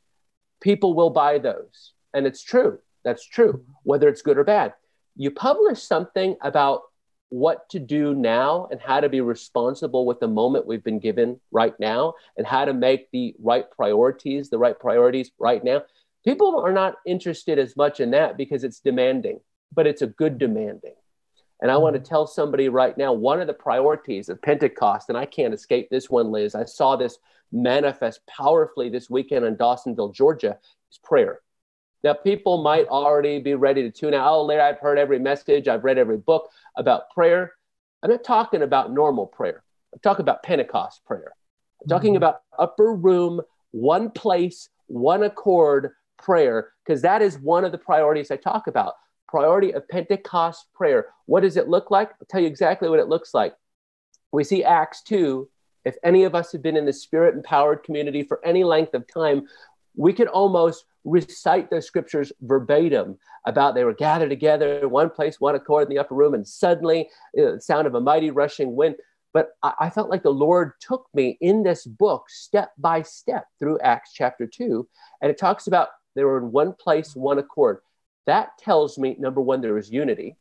people 0.61 0.93
will 0.93 1.09
buy 1.09 1.39
those, 1.39 1.93
and 2.13 2.27
it's 2.27 2.43
true. 2.43 2.77
That's 3.03 3.25
true, 3.25 3.63
whether 3.83 4.09
it's 4.09 4.21
good 4.21 4.37
or 4.37 4.43
bad. 4.43 4.73
You 5.15 5.31
publish 5.31 5.81
something 5.81 6.35
about 6.41 6.81
what 7.29 7.69
to 7.69 7.79
do 7.79 8.13
now 8.13 8.67
and 8.69 8.81
how 8.81 8.99
to 8.99 9.09
be 9.09 9.21
responsible 9.21 10.05
with 10.05 10.19
the 10.19 10.27
moment 10.27 10.67
we've 10.67 10.83
been 10.83 10.99
given 10.99 11.39
right 11.51 11.77
now 11.79 12.13
and 12.37 12.45
how 12.45 12.65
to 12.65 12.73
make 12.73 13.11
the 13.11 13.35
right 13.39 13.69
priorities 13.71 14.49
the 14.49 14.57
right 14.57 14.79
priorities 14.79 15.31
right 15.37 15.61
now 15.61 15.81
People 16.27 16.59
are 16.59 16.73
not 16.73 16.95
interested 17.05 17.57
as 17.57 17.77
much 17.77 18.01
in 18.01 18.11
that 18.11 18.35
because 18.35 18.65
it's 18.65 18.81
demanding, 18.81 19.39
but 19.73 19.87
it's 19.87 20.01
a 20.01 20.07
good 20.07 20.37
demanding. 20.37 20.95
And 21.61 21.71
I 21.71 21.77
want 21.77 21.93
to 21.93 22.01
mm-hmm. 22.01 22.09
tell 22.09 22.27
somebody 22.27 22.67
right 22.67 22.97
now 22.97 23.13
one 23.13 23.39
of 23.39 23.47
the 23.47 23.53
priorities 23.53 24.27
of 24.27 24.41
Pentecost, 24.41 25.07
and 25.07 25.17
I 25.17 25.25
can't 25.25 25.53
escape 25.53 25.89
this 25.89 26.09
one, 26.09 26.29
Liz. 26.29 26.53
I 26.53 26.65
saw 26.65 26.97
this 26.97 27.17
manifest 27.53 28.27
powerfully 28.27 28.89
this 28.89 29.09
weekend 29.09 29.45
in 29.45 29.55
Dawsonville, 29.55 30.13
Georgia, 30.13 30.57
is 30.91 30.97
prayer. 31.01 31.39
Now, 32.03 32.11
people 32.11 32.61
might 32.61 32.87
already 32.87 33.39
be 33.39 33.55
ready 33.55 33.83
to 33.83 33.89
tune 33.89 34.13
out. 34.13 34.29
Oh, 34.29 34.43
Larry, 34.43 34.63
I've 34.63 34.79
heard 34.79 34.99
every 34.99 35.19
message, 35.19 35.69
I've 35.69 35.85
read 35.85 35.97
every 35.97 36.17
book 36.17 36.49
about 36.75 37.09
prayer. 37.11 37.53
I'm 38.03 38.11
not 38.11 38.25
talking 38.25 38.63
about 38.63 38.91
normal 38.91 39.27
prayer, 39.27 39.63
I'm 39.93 39.99
talking 39.99 40.23
about 40.23 40.43
Pentecost 40.43 41.05
prayer. 41.05 41.31
I'm 41.81 41.87
talking 41.87 42.09
mm-hmm. 42.09 42.17
about 42.17 42.41
upper 42.59 42.93
room, 42.93 43.39
one 43.71 44.11
place, 44.11 44.67
one 44.87 45.23
accord 45.23 45.93
prayer, 46.17 46.73
because 46.85 47.01
that 47.01 47.21
is 47.21 47.39
one 47.39 47.65
of 47.65 47.71
the 47.71 47.77
priorities 47.77 48.31
I 48.31 48.37
talk 48.37 48.67
about. 48.67 48.93
Priority 49.27 49.73
of 49.73 49.87
Pentecost 49.87 50.67
prayer. 50.73 51.07
What 51.25 51.41
does 51.41 51.57
it 51.57 51.67
look 51.67 51.91
like? 51.91 52.09
I'll 52.09 52.27
tell 52.29 52.41
you 52.41 52.47
exactly 52.47 52.89
what 52.89 52.99
it 52.99 53.09
looks 53.09 53.33
like. 53.33 53.53
We 54.31 54.43
see 54.43 54.63
Acts 54.63 55.03
2. 55.03 55.49
If 55.85 55.95
any 56.03 56.23
of 56.23 56.35
us 56.35 56.51
have 56.51 56.61
been 56.61 56.77
in 56.77 56.85
the 56.85 56.93
spirit 56.93 57.35
empowered 57.35 57.83
community 57.83 58.23
for 58.23 58.43
any 58.45 58.63
length 58.63 58.93
of 58.93 59.05
time, 59.07 59.47
we 59.95 60.13
could 60.13 60.27
almost 60.27 60.85
recite 61.03 61.69
the 61.69 61.81
scriptures 61.81 62.31
verbatim 62.41 63.17
about 63.45 63.73
they 63.73 63.83
were 63.83 63.93
gathered 63.93 64.29
together 64.29 64.79
in 64.79 64.89
one 64.89 65.09
place, 65.09 65.39
one 65.39 65.55
accord 65.55 65.87
in 65.87 65.89
the 65.89 65.99
upper 65.99 66.15
room, 66.15 66.33
and 66.33 66.47
suddenly 66.47 67.09
you 67.33 67.45
know, 67.45 67.55
the 67.55 67.61
sound 67.61 67.87
of 67.87 67.95
a 67.95 68.01
mighty 68.01 68.29
rushing 68.29 68.75
wind. 68.75 68.95
But 69.33 69.51
I, 69.63 69.73
I 69.81 69.89
felt 69.89 70.09
like 70.09 70.23
the 70.23 70.29
Lord 70.29 70.73
took 70.79 71.07
me 71.13 71.37
in 71.41 71.63
this 71.63 71.85
book 71.85 72.25
step 72.29 72.71
by 72.77 73.01
step 73.01 73.45
through 73.59 73.79
Acts 73.79 74.11
chapter 74.13 74.45
2. 74.45 74.87
And 75.21 75.31
it 75.31 75.37
talks 75.37 75.67
about 75.67 75.89
they 76.17 76.23
were 76.23 76.37
in 76.37 76.51
one 76.51 76.73
place, 76.73 77.11
mm-hmm. 77.11 77.21
one 77.21 77.39
accord. 77.39 77.79
That 78.25 78.57
tells 78.57 78.97
me, 78.97 79.15
number 79.19 79.39
one, 79.39 79.61
there 79.61 79.75
was 79.75 79.89
unity. 79.89 80.35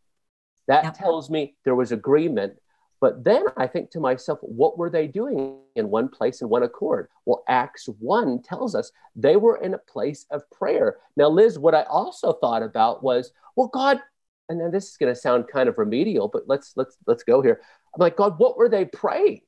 That 0.66 0.84
yep. 0.84 0.98
tells 0.98 1.30
me 1.30 1.54
there 1.64 1.74
was 1.74 1.92
agreement. 1.92 2.54
But 3.00 3.22
then 3.22 3.44
I 3.56 3.66
think 3.66 3.90
to 3.90 4.00
myself, 4.00 4.38
what 4.40 4.78
were 4.78 4.90
they 4.90 5.06
doing 5.06 5.58
in 5.76 5.90
one 5.90 6.08
place 6.08 6.40
in 6.40 6.48
one 6.48 6.62
accord? 6.62 7.08
Well, 7.26 7.44
Acts 7.46 7.86
1 7.86 8.42
tells 8.42 8.74
us 8.74 8.90
they 9.14 9.36
were 9.36 9.58
in 9.58 9.74
a 9.74 9.78
place 9.78 10.24
of 10.30 10.50
prayer. 10.50 10.96
Now, 11.16 11.28
Liz, 11.28 11.58
what 11.58 11.74
I 11.74 11.82
also 11.82 12.32
thought 12.32 12.62
about 12.62 13.02
was, 13.02 13.32
well, 13.54 13.68
God, 13.68 14.00
and 14.48 14.60
then 14.60 14.70
this 14.70 14.90
is 14.90 14.96
going 14.96 15.14
to 15.14 15.20
sound 15.20 15.46
kind 15.52 15.68
of 15.68 15.76
remedial, 15.76 16.28
but 16.28 16.44
let's 16.46 16.72
let's 16.76 16.96
let's 17.06 17.24
go 17.24 17.42
here. 17.42 17.60
I'm 17.94 18.00
like, 18.00 18.16
God, 18.16 18.38
what 18.38 18.56
were 18.56 18.68
they 18.68 18.84
praying? 18.84 19.42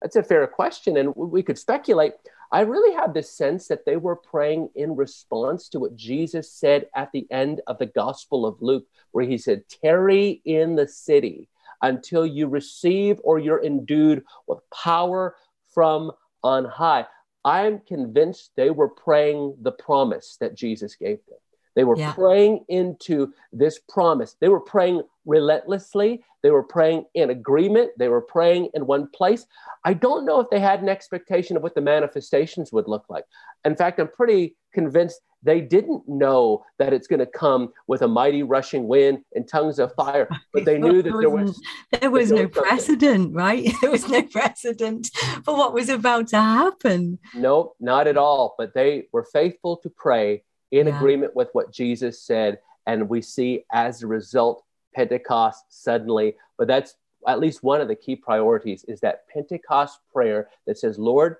That's 0.00 0.16
a 0.16 0.22
fair 0.22 0.46
question, 0.46 0.96
and 0.96 1.14
we 1.16 1.42
could 1.42 1.58
speculate. 1.58 2.14
I 2.52 2.60
really 2.60 2.94
had 2.94 3.14
this 3.14 3.34
sense 3.34 3.66
that 3.68 3.86
they 3.86 3.96
were 3.96 4.14
praying 4.14 4.68
in 4.74 4.94
response 4.94 5.70
to 5.70 5.80
what 5.80 5.96
Jesus 5.96 6.52
said 6.52 6.86
at 6.94 7.10
the 7.12 7.26
end 7.30 7.62
of 7.66 7.78
the 7.78 7.86
Gospel 7.86 8.44
of 8.44 8.60
Luke, 8.60 8.84
where 9.12 9.24
he 9.24 9.38
said, 9.38 9.64
Tarry 9.82 10.42
in 10.44 10.76
the 10.76 10.86
city 10.86 11.48
until 11.80 12.26
you 12.26 12.46
receive 12.48 13.18
or 13.24 13.38
you're 13.38 13.64
endued 13.64 14.22
with 14.46 14.58
power 14.70 15.34
from 15.72 16.12
on 16.44 16.66
high. 16.66 17.06
I'm 17.42 17.80
convinced 17.80 18.50
they 18.54 18.70
were 18.70 18.88
praying 18.88 19.56
the 19.62 19.72
promise 19.72 20.36
that 20.40 20.54
Jesus 20.54 20.94
gave 20.94 21.18
them. 21.26 21.38
They 21.74 21.84
were 21.84 21.96
yeah. 21.96 22.12
praying 22.12 22.64
into 22.68 23.32
this 23.52 23.78
promise. 23.88 24.36
They 24.40 24.48
were 24.48 24.60
praying 24.60 25.02
relentlessly. 25.24 26.22
They 26.42 26.50
were 26.50 26.62
praying 26.62 27.06
in 27.14 27.30
agreement. 27.30 27.92
They 27.98 28.08
were 28.08 28.20
praying 28.20 28.70
in 28.74 28.86
one 28.86 29.08
place. 29.08 29.46
I 29.84 29.94
don't 29.94 30.24
know 30.24 30.40
if 30.40 30.50
they 30.50 30.60
had 30.60 30.82
an 30.82 30.88
expectation 30.88 31.56
of 31.56 31.62
what 31.62 31.74
the 31.74 31.80
manifestations 31.80 32.72
would 32.72 32.88
look 32.88 33.04
like. 33.08 33.24
In 33.64 33.76
fact, 33.76 34.00
I'm 34.00 34.08
pretty 34.08 34.56
convinced 34.72 35.20
they 35.42 35.60
didn't 35.60 36.08
know 36.08 36.64
that 36.78 36.92
it's 36.92 37.06
going 37.06 37.20
to 37.20 37.26
come 37.26 37.72
with 37.88 38.02
a 38.02 38.08
mighty 38.08 38.42
rushing 38.42 38.86
wind 38.86 39.24
and 39.34 39.46
tongues 39.48 39.78
of 39.78 39.92
fire, 39.94 40.28
but 40.52 40.64
they 40.64 40.78
knew 40.78 41.02
that 41.02 41.16
there 41.18 41.30
was 41.30 41.60
there 42.00 42.10
was 42.10 42.30
no 42.30 42.46
precedent, 42.48 43.34
right? 43.34 43.72
There 43.82 43.90
was 43.90 44.08
no 44.08 44.22
precedent 44.22 45.10
for 45.44 45.56
what 45.56 45.74
was 45.74 45.88
about 45.88 46.28
to 46.28 46.40
happen. 46.40 47.18
No, 47.34 47.74
not 47.80 48.06
at 48.06 48.16
all. 48.16 48.54
But 48.56 48.74
they 48.74 49.08
were 49.12 49.24
faithful 49.24 49.76
to 49.78 49.90
pray 49.90 50.44
in 50.72 50.88
yeah. 50.88 50.96
agreement 50.96 51.36
with 51.36 51.48
what 51.52 51.72
Jesus 51.72 52.20
said. 52.20 52.58
And 52.86 53.08
we 53.08 53.22
see 53.22 53.64
as 53.72 54.02
a 54.02 54.08
result, 54.08 54.64
Pentecost 54.94 55.64
suddenly, 55.68 56.34
but 56.58 56.66
that's 56.66 56.96
at 57.28 57.38
least 57.38 57.62
one 57.62 57.80
of 57.80 57.88
the 57.88 57.94
key 57.94 58.16
priorities 58.16 58.84
is 58.88 59.00
that 59.00 59.28
Pentecost 59.28 60.00
prayer 60.12 60.48
that 60.66 60.78
says, 60.78 60.98
Lord, 60.98 61.36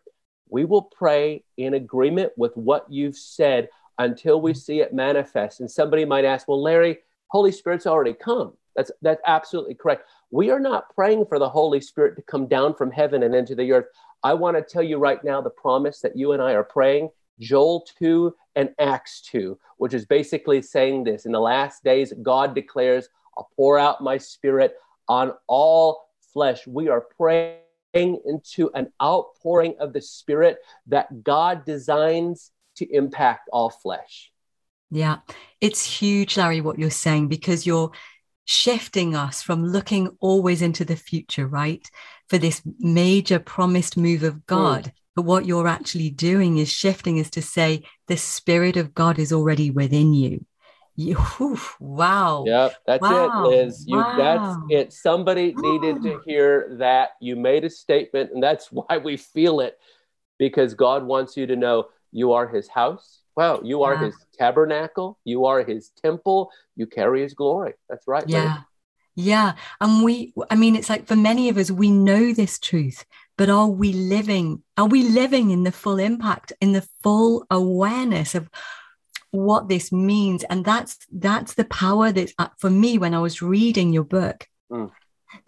we 0.48 0.64
will 0.64 0.82
pray 0.82 1.42
in 1.56 1.74
agreement 1.74 2.32
with 2.36 2.56
what 2.56 2.86
you've 2.88 3.16
said 3.16 3.68
until 3.98 4.40
we 4.40 4.54
see 4.54 4.80
it 4.80 4.94
manifest. 4.94 5.60
And 5.60 5.70
somebody 5.70 6.04
might 6.04 6.24
ask, 6.24 6.46
well, 6.46 6.62
Larry, 6.62 6.98
Holy 7.28 7.50
Spirit's 7.50 7.86
already 7.86 8.14
come. 8.14 8.52
That's, 8.76 8.90
that's 9.02 9.20
absolutely 9.26 9.74
correct. 9.74 10.08
We 10.30 10.50
are 10.50 10.60
not 10.60 10.94
praying 10.94 11.26
for 11.26 11.38
the 11.38 11.48
Holy 11.48 11.80
Spirit 11.80 12.16
to 12.16 12.22
come 12.22 12.46
down 12.46 12.74
from 12.74 12.90
heaven 12.90 13.22
and 13.22 13.34
into 13.34 13.54
the 13.54 13.72
earth. 13.72 13.86
I 14.22 14.34
want 14.34 14.56
to 14.56 14.62
tell 14.62 14.82
you 14.82 14.98
right 14.98 15.22
now 15.24 15.40
the 15.40 15.50
promise 15.50 16.00
that 16.00 16.16
you 16.16 16.32
and 16.32 16.42
I 16.42 16.52
are 16.52 16.64
praying 16.64 17.10
Joel 17.42 17.86
2 17.98 18.34
and 18.56 18.70
Acts 18.78 19.20
2, 19.22 19.58
which 19.76 19.94
is 19.94 20.06
basically 20.06 20.62
saying 20.62 21.04
this 21.04 21.26
In 21.26 21.32
the 21.32 21.40
last 21.40 21.84
days, 21.84 22.12
God 22.22 22.54
declares, 22.54 23.08
I'll 23.36 23.50
pour 23.56 23.78
out 23.78 24.02
my 24.02 24.16
spirit 24.18 24.74
on 25.08 25.32
all 25.46 26.08
flesh. 26.32 26.66
We 26.66 26.88
are 26.88 27.06
praying 27.18 27.58
into 27.94 28.70
an 28.74 28.92
outpouring 29.02 29.74
of 29.78 29.92
the 29.92 30.00
spirit 30.00 30.58
that 30.86 31.22
God 31.22 31.64
designs 31.64 32.52
to 32.76 32.86
impact 32.90 33.48
all 33.52 33.70
flesh. 33.70 34.32
Yeah, 34.90 35.18
it's 35.60 35.84
huge, 35.84 36.36
Larry, 36.36 36.60
what 36.60 36.78
you're 36.78 36.90
saying, 36.90 37.28
because 37.28 37.66
you're 37.66 37.92
shifting 38.44 39.14
us 39.14 39.42
from 39.42 39.64
looking 39.64 40.16
always 40.20 40.62
into 40.62 40.84
the 40.84 40.96
future, 40.96 41.46
right? 41.46 41.88
For 42.28 42.38
this 42.38 42.62
major 42.78 43.38
promised 43.38 43.96
move 43.96 44.22
of 44.22 44.46
God. 44.46 44.84
Mm. 44.84 44.92
But 45.14 45.22
what 45.22 45.46
you're 45.46 45.68
actually 45.68 46.10
doing 46.10 46.58
is 46.58 46.70
shifting 46.72 47.18
is 47.18 47.30
to 47.30 47.42
say, 47.42 47.84
the 48.08 48.16
Spirit 48.16 48.76
of 48.76 48.94
God 48.94 49.18
is 49.18 49.32
already 49.32 49.70
within 49.70 50.14
you. 50.14 50.44
You, 50.94 51.14
whew, 51.14 51.58
wow. 51.80 52.44
Yep, 52.46 52.74
that's 52.86 53.02
wow. 53.02 53.44
it, 53.44 53.48
Liz. 53.48 53.84
You, 53.86 53.96
wow. 53.96 54.16
That's 54.16 54.58
it. 54.70 54.92
Somebody 54.92 55.54
needed 55.56 56.02
to 56.02 56.14
ah. 56.14 56.20
hear 56.26 56.76
that. 56.78 57.10
You 57.20 57.36
made 57.36 57.64
a 57.64 57.70
statement, 57.70 58.30
and 58.32 58.42
that's 58.42 58.66
why 58.72 58.98
we 58.98 59.16
feel 59.16 59.60
it 59.60 59.78
because 60.38 60.74
God 60.74 61.04
wants 61.04 61.36
you 61.36 61.46
to 61.46 61.56
know 61.56 61.86
you 62.10 62.32
are 62.32 62.46
His 62.46 62.68
house. 62.68 63.20
Wow, 63.36 63.60
you 63.64 63.82
are 63.82 63.94
yeah. 63.94 64.06
His 64.06 64.16
tabernacle. 64.38 65.18
You 65.24 65.46
are 65.46 65.64
His 65.64 65.90
temple. 66.02 66.50
You 66.76 66.86
carry 66.86 67.22
His 67.22 67.32
glory. 67.32 67.72
That's 67.88 68.06
right. 68.06 68.24
Yeah. 68.26 68.58
Yeah. 69.14 69.54
And 69.80 70.04
we, 70.04 70.32
I 70.50 70.56
mean, 70.56 70.74
it's 70.74 70.88
like 70.88 71.06
for 71.06 71.16
many 71.16 71.48
of 71.48 71.58
us, 71.58 71.70
we 71.70 71.90
know 71.90 72.32
this 72.32 72.58
truth, 72.58 73.04
but 73.42 73.50
are 73.50 73.66
we 73.66 73.92
living 73.92 74.62
are 74.76 74.86
we 74.86 75.02
living 75.02 75.50
in 75.50 75.64
the 75.64 75.72
full 75.72 75.98
impact 75.98 76.52
in 76.60 76.70
the 76.70 76.86
full 77.02 77.44
awareness 77.50 78.36
of 78.36 78.48
what 79.32 79.68
this 79.68 79.90
means? 79.90 80.44
And 80.44 80.64
that's 80.64 80.96
that's 81.10 81.54
the 81.54 81.64
power 81.64 82.12
that 82.12 82.30
uh, 82.38 82.50
for 82.58 82.70
me 82.70 82.98
when 82.98 83.14
i 83.14 83.18
was 83.18 83.42
reading 83.42 83.92
your 83.92 84.04
book 84.04 84.46
mm. 84.70 84.92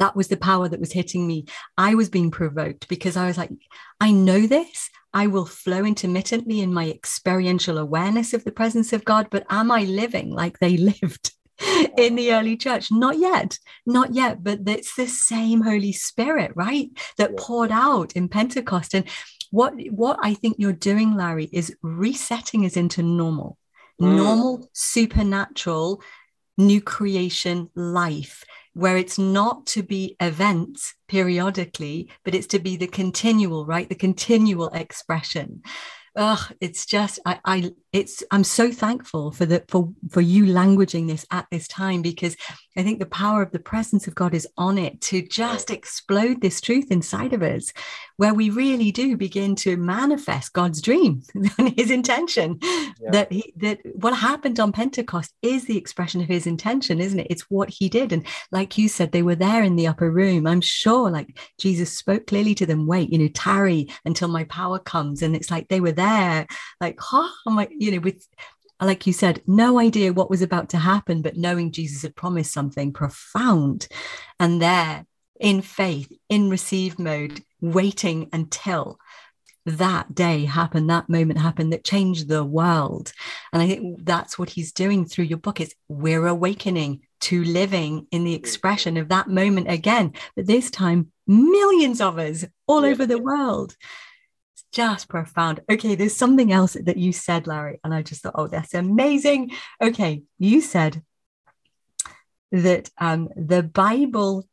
that 0.00 0.16
was 0.16 0.26
the 0.26 0.36
power 0.36 0.68
that 0.68 0.80
was 0.80 0.90
hitting 0.90 1.24
me. 1.24 1.44
I 1.78 1.94
was 1.94 2.10
being 2.10 2.32
provoked 2.32 2.88
because 2.88 3.16
i 3.16 3.28
was 3.28 3.38
like 3.38 3.52
i 4.00 4.10
know 4.10 4.48
this. 4.48 4.90
I 5.12 5.28
will 5.28 5.46
flow 5.46 5.84
intermittently 5.84 6.62
in 6.62 6.74
my 6.74 6.90
experiential 6.90 7.78
awareness 7.78 8.34
of 8.34 8.42
the 8.42 8.50
presence 8.60 8.92
of 8.92 9.04
god 9.04 9.28
but 9.30 9.46
am 9.50 9.70
i 9.70 9.84
living 9.84 10.30
like 10.30 10.58
they 10.58 10.76
lived 10.92 11.30
in 11.96 12.16
the 12.16 12.32
early 12.32 12.56
church. 12.56 12.90
Not 12.90 13.18
yet, 13.18 13.58
not 13.86 14.14
yet, 14.14 14.42
but 14.42 14.60
it's 14.66 14.94
the 14.94 15.06
same 15.06 15.62
Holy 15.62 15.92
Spirit, 15.92 16.52
right? 16.54 16.88
That 17.18 17.30
yeah. 17.32 17.36
poured 17.38 17.70
out 17.70 18.12
in 18.12 18.28
Pentecost. 18.28 18.94
And 18.94 19.04
what 19.50 19.74
what 19.90 20.18
I 20.22 20.34
think 20.34 20.56
you're 20.58 20.72
doing, 20.72 21.16
Larry, 21.16 21.48
is 21.52 21.74
resetting 21.82 22.64
us 22.66 22.76
into 22.76 23.02
normal, 23.02 23.58
mm. 24.00 24.16
normal, 24.16 24.68
supernatural, 24.72 26.02
new 26.56 26.80
creation 26.80 27.70
life. 27.74 28.44
Where 28.76 28.96
it's 28.96 29.20
not 29.20 29.66
to 29.66 29.84
be 29.84 30.16
events 30.18 30.94
periodically, 31.06 32.10
but 32.24 32.34
it's 32.34 32.48
to 32.48 32.58
be 32.58 32.76
the 32.76 32.88
continual, 32.88 33.66
right? 33.66 33.88
The 33.88 33.94
continual 33.94 34.70
expression 34.70 35.62
oh, 36.16 36.48
it's 36.60 36.86
just 36.86 37.18
I, 37.26 37.40
I 37.44 37.72
it's 37.92 38.22
I'm 38.30 38.44
so 38.44 38.70
thankful 38.70 39.32
for 39.32 39.46
the 39.46 39.64
for 39.68 39.92
for 40.10 40.20
you 40.20 40.44
languaging 40.44 41.08
this 41.08 41.26
at 41.30 41.46
this 41.50 41.68
time 41.68 42.02
because 42.02 42.36
I 42.76 42.82
think 42.82 42.98
the 42.98 43.06
power 43.06 43.42
of 43.42 43.52
the 43.52 43.58
presence 43.58 44.06
of 44.06 44.14
God 44.14 44.34
is 44.34 44.48
on 44.56 44.78
it 44.78 45.00
to 45.02 45.22
just 45.22 45.70
explode 45.70 46.40
this 46.40 46.60
truth 46.60 46.90
inside 46.90 47.32
of 47.32 47.42
us, 47.42 47.72
where 48.16 48.34
we 48.34 48.50
really 48.50 48.90
do 48.90 49.16
begin 49.16 49.54
to 49.56 49.76
manifest 49.76 50.52
God's 50.52 50.80
dream 50.82 51.22
and 51.58 51.74
His 51.76 51.90
intention. 51.90 52.58
Yeah. 52.62 53.10
That 53.10 53.32
he, 53.32 53.52
that 53.56 53.80
what 53.94 54.16
happened 54.16 54.58
on 54.60 54.72
Pentecost 54.72 55.32
is 55.42 55.64
the 55.66 55.78
expression 55.78 56.20
of 56.20 56.28
His 56.28 56.46
intention, 56.46 57.00
isn't 57.00 57.20
it? 57.20 57.28
It's 57.30 57.50
what 57.50 57.70
He 57.70 57.88
did, 57.88 58.12
and 58.12 58.26
like 58.50 58.78
you 58.78 58.88
said, 58.88 59.12
they 59.12 59.22
were 59.22 59.34
there 59.34 59.62
in 59.62 59.76
the 59.76 59.86
upper 59.86 60.10
room. 60.10 60.46
I'm 60.46 60.60
sure, 60.60 61.10
like 61.10 61.38
Jesus 61.58 61.96
spoke 61.96 62.26
clearly 62.26 62.54
to 62.56 62.66
them, 62.66 62.86
"Wait, 62.86 63.12
you 63.12 63.18
know, 63.18 63.28
tarry 63.28 63.88
until 64.04 64.28
my 64.28 64.44
power 64.44 64.78
comes," 64.78 65.22
and 65.22 65.36
it's 65.36 65.50
like 65.50 65.68
they 65.68 65.80
were 65.80 65.92
there, 65.92 66.46
like, 66.80 66.98
huh? 67.00 67.28
I'm 67.46 67.56
like, 67.56 67.70
you 67.76 67.92
know, 67.92 68.00
with 68.00 68.26
like 68.84 69.06
you 69.06 69.12
said, 69.12 69.42
no 69.46 69.78
idea 69.78 70.12
what 70.12 70.30
was 70.30 70.42
about 70.42 70.68
to 70.70 70.78
happen, 70.78 71.22
but 71.22 71.36
knowing 71.36 71.72
Jesus 71.72 72.02
had 72.02 72.16
promised 72.16 72.52
something 72.52 72.92
profound. 72.92 73.88
And 74.38 74.60
there, 74.60 75.06
in 75.40 75.62
faith, 75.62 76.12
in 76.28 76.50
receive 76.50 76.98
mode, 76.98 77.42
waiting 77.60 78.28
until 78.32 78.98
that 79.66 80.14
day 80.14 80.44
happened, 80.44 80.90
that 80.90 81.08
moment 81.08 81.38
happened 81.38 81.72
that 81.72 81.84
changed 81.84 82.28
the 82.28 82.44
world. 82.44 83.12
And 83.52 83.62
I 83.62 83.66
think 83.66 84.04
that's 84.04 84.38
what 84.38 84.50
he's 84.50 84.72
doing 84.72 85.06
through 85.06 85.24
your 85.24 85.38
book 85.38 85.60
is 85.60 85.74
we're 85.88 86.26
awakening 86.26 87.00
to 87.20 87.42
living 87.44 88.06
in 88.10 88.24
the 88.24 88.34
mm. 88.34 88.38
expression 88.38 88.98
of 88.98 89.08
that 89.08 89.28
moment 89.28 89.70
again, 89.70 90.12
but 90.36 90.46
this 90.46 90.70
time 90.70 91.10
millions 91.26 92.00
of 92.00 92.18
us 92.18 92.44
all 92.66 92.84
yeah. 92.84 92.90
over 92.90 93.06
the 93.06 93.18
world 93.18 93.76
just 94.74 95.08
profound. 95.08 95.60
Okay, 95.70 95.94
there's 95.94 96.16
something 96.16 96.52
else 96.52 96.76
that 96.80 96.96
you 96.96 97.12
said, 97.12 97.46
Larry, 97.46 97.78
and 97.84 97.94
I 97.94 98.02
just 98.02 98.22
thought, 98.22 98.34
oh, 98.34 98.48
that's 98.48 98.74
amazing. 98.74 99.52
Okay, 99.80 100.24
you 100.38 100.60
said 100.60 101.02
that 102.50 102.90
um, 102.98 103.28
the 103.36 103.62
Bible. 103.62 104.46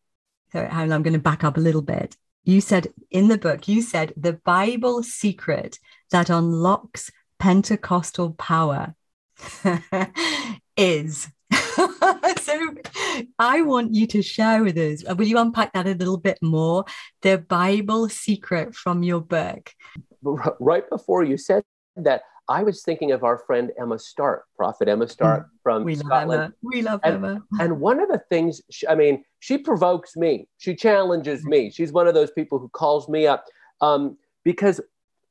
So 0.53 0.59
I'm 0.59 0.89
going 0.89 1.13
to 1.13 1.19
back 1.19 1.43
up 1.43 1.57
a 1.57 1.61
little 1.61 1.81
bit. 1.81 2.15
You 2.43 2.61
said 2.61 2.87
in 3.09 3.29
the 3.29 3.37
book, 3.37 3.67
you 3.67 3.81
said 3.81 4.13
the 4.15 4.33
Bible 4.33 5.01
secret 5.01 5.79
that 6.11 6.29
unlocks 6.29 7.11
Pentecostal 7.39 8.33
power 8.33 8.93
is. 10.77 11.29
so 11.51 12.75
I 13.39 13.61
want 13.61 13.93
you 13.93 14.07
to 14.07 14.21
share 14.21 14.63
with 14.63 14.77
us. 14.77 15.03
Will 15.15 15.27
you 15.27 15.37
unpack 15.37 15.73
that 15.73 15.87
a 15.87 15.95
little 15.95 16.17
bit 16.17 16.37
more? 16.41 16.85
The 17.21 17.37
Bible 17.37 18.09
secret 18.09 18.75
from 18.75 19.03
your 19.03 19.21
book 19.21 19.71
right 20.23 20.89
before 20.89 21.23
you 21.23 21.37
said 21.37 21.63
that, 21.95 22.23
I 22.49 22.63
was 22.63 22.83
thinking 22.83 23.11
of 23.11 23.23
our 23.23 23.37
friend 23.37 23.71
Emma 23.79 23.97
Stark, 23.97 24.45
Prophet 24.57 24.89
Emma 24.89 25.07
Stark 25.07 25.45
mm. 25.45 25.49
from 25.63 25.83
we 25.83 25.95
Scotland. 25.95 26.29
Love 26.29 26.39
Emma. 26.39 26.53
We 26.63 26.81
love 26.81 26.99
and, 27.03 27.15
Emma. 27.15 27.43
and 27.59 27.79
one 27.79 27.99
of 27.99 28.09
the 28.09 28.21
things, 28.29 28.61
she, 28.69 28.87
I 28.87 28.95
mean, 28.95 29.23
she 29.39 29.57
provokes 29.57 30.17
me. 30.17 30.47
She 30.57 30.75
challenges 30.75 31.45
me. 31.45 31.71
She's 31.71 31.91
one 31.91 32.07
of 32.07 32.13
those 32.13 32.31
people 32.31 32.59
who 32.59 32.67
calls 32.69 33.07
me 33.07 33.25
up 33.25 33.45
um, 33.79 34.17
because 34.43 34.81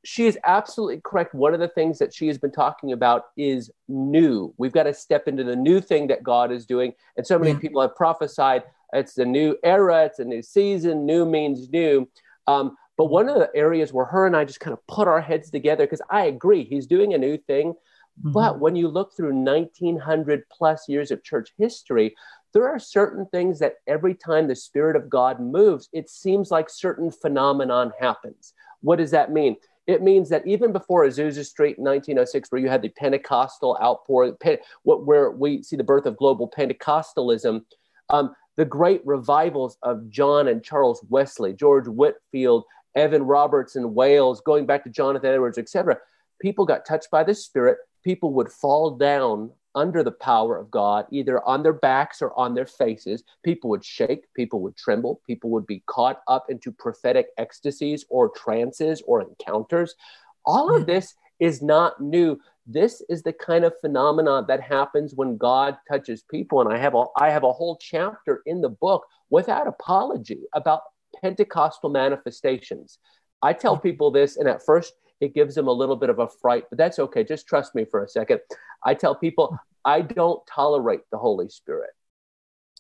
she 0.03 0.27
is 0.27 0.39
absolutely 0.45 1.01
correct. 1.05 1.35
One 1.35 1.53
of 1.53 1.61
the 1.61 1.69
things 1.69 1.99
that 1.99 2.15
she 2.15 2.27
has 2.29 2.39
been 2.39 2.53
talking 2.53 2.93
about 2.93 3.27
is 3.37 3.71
new. 3.89 4.55
We've 4.57 4.73
got 4.73 4.85
to 4.85 4.95
step 4.95 5.29
into 5.29 5.45
the 5.45 5.57
new 5.57 5.81
thing 5.81 6.07
that 6.07 6.23
God 6.23 6.51
is 6.51 6.65
doing. 6.65 6.95
And 7.19 7.27
so 7.27 7.39
many 7.39 7.53
yeah. 7.53 7.59
people 7.59 7.83
have 7.83 7.95
prophesied 7.97 8.63
it's 8.93 9.19
a 9.19 9.25
new 9.25 9.57
era, 9.63 10.05
it's 10.05 10.19
a 10.19 10.25
new 10.25 10.43
season, 10.43 11.07
new 11.07 11.25
means 11.25 11.69
new. 11.69 12.09
Um, 12.47 12.77
but 13.01 13.09
one 13.09 13.31
of 13.31 13.37
the 13.37 13.49
areas 13.55 13.95
where 13.95 14.05
her 14.05 14.27
and 14.27 14.37
I 14.37 14.45
just 14.45 14.61
kind 14.61 14.75
of 14.75 14.87
put 14.87 15.09
our 15.09 15.23
heads 15.23 15.49
together, 15.49 15.87
because 15.87 16.03
I 16.11 16.27
agree, 16.27 16.65
he's 16.65 16.87
doing 16.87 17.15
a 17.15 17.19
new 17.19 17.39
thing. 17.39 17.73
Mm-hmm. 17.73 18.33
But 18.33 18.61
when 18.61 18.77
you 18.77 18.89
look 18.89 19.17
through 19.17 19.33
1900 19.33 20.43
plus 20.51 20.87
years 20.87 21.11
of 21.11 21.25
church 21.25 21.55
history, 21.57 22.15
there 22.53 22.69
are 22.69 22.79
certain 22.79 23.25
things 23.25 23.59
that 23.61 23.77
every 23.87 24.15
time 24.15 24.49
the 24.49 24.55
Spirit 24.55 24.97
of 24.97 25.09
God 25.09 25.41
moves, 25.41 25.89
it 25.95 26.11
seems 26.11 26.51
like 26.51 26.69
certain 26.69 27.11
phenomenon 27.11 27.91
happens. 27.99 28.53
What 28.83 28.97
does 28.97 29.13
that 29.13 29.33
mean? 29.33 29.57
It 29.87 30.03
means 30.03 30.29
that 30.29 30.47
even 30.47 30.71
before 30.71 31.07
Azusa 31.07 31.47
Street 31.47 31.79
in 31.79 31.85
1906, 31.85 32.53
where 32.53 32.61
you 32.61 32.69
had 32.69 32.83
the 32.83 32.91
Pentecostal 32.91 33.79
outpour, 33.83 34.37
where 34.85 35.31
we 35.31 35.63
see 35.63 35.77
the 35.77 35.85
birth 35.85 36.05
of 36.05 36.19
global 36.19 36.51
Pentecostalism, 36.51 37.63
um, 38.11 38.35
the 38.59 38.67
great 38.67 39.01
revivals 39.07 39.79
of 39.83 40.11
John 40.11 40.49
and 40.49 40.63
Charles 40.63 41.03
Wesley, 41.09 41.55
George 41.55 41.89
Whitefield, 41.89 42.65
Evan 42.95 43.23
Roberts 43.23 43.77
in 43.77 43.95
Wales, 43.95 44.41
going 44.41 44.67
back 44.67 44.85
to 44.85 44.91
Jonathan 44.91 45.31
Edwards, 45.31 45.59
etc. 45.59 45.99
People 46.41 46.65
got 46.65 46.87
touched 46.87 47.11
by 47.11 47.23
the 47.23 47.35
Spirit. 47.35 47.79
People 48.03 48.33
would 48.35 48.51
fall 48.51 48.93
down 48.93 49.51
under 49.75 50.03
the 50.03 50.13
power 50.13 50.57
of 50.57 50.71
God, 50.71 51.07
either 51.11 51.47
on 51.47 51.63
their 51.63 51.73
backs 51.73 52.21
or 52.21 52.37
on 52.39 52.55
their 52.55 52.67
faces. 52.67 53.23
People 53.45 53.71
would 53.71 53.85
shake, 53.85 54.33
people 54.35 54.61
would 54.61 54.77
tremble, 54.77 55.21
people 55.27 55.51
would 55.51 55.67
be 55.67 55.83
caught 55.87 56.23
up 56.29 56.47
into 56.49 56.73
prophetic 56.73 57.29
ecstasies 57.39 58.05
or 58.09 58.31
trances 58.31 59.03
or 59.07 59.23
encounters. 59.23 59.95
All 60.45 60.75
of 60.75 60.83
hmm. 60.83 60.87
this 60.87 61.15
is 61.39 61.63
not 61.63 62.01
new. 62.01 62.39
This 62.67 63.03
is 63.09 63.23
the 63.23 63.33
kind 63.33 63.65
of 63.65 63.73
phenomenon 63.81 64.45
that 64.49 64.61
happens 64.61 65.15
when 65.15 65.37
God 65.37 65.77
touches 65.89 66.23
people. 66.23 66.61
And 66.61 66.73
I 66.73 66.79
have 66.79 66.95
a, 66.95 67.05
I 67.17 67.31
have 67.31 67.45
a 67.45 67.53
whole 67.53 67.77
chapter 67.81 68.43
in 68.47 68.61
the 68.61 68.69
book 68.69 69.07
without 69.31 69.67
apology 69.67 70.41
about 70.55 70.83
Pentecostal 71.21 71.91
manifestations. 71.91 72.99
I 73.43 73.53
tell 73.53 73.77
hmm. 73.77 73.83
people 73.83 74.11
this, 74.11 74.37
and 74.37 74.49
at 74.49 74.65
first 74.65 74.95
it 75.21 75.35
gives 75.35 75.55
them 75.55 75.69
a 75.69 75.73
little 75.73 75.97
bit 75.97 76.11
of 76.11 76.19
a 76.19 76.29
fright, 76.29 76.65
but 76.71 76.79
that's 76.79 76.99
okay. 76.99 77.25
Just 77.25 77.47
trust 77.47 77.75
me 77.75 77.85
for 77.85 78.03
a 78.03 78.09
second. 78.09 78.41
I 78.85 78.95
tell 78.95 79.15
people 79.15 79.59
I 79.85 80.01
don't 80.01 80.43
tolerate 80.47 81.03
the 81.11 81.19
Holy 81.19 81.49
Spirit. 81.49 81.91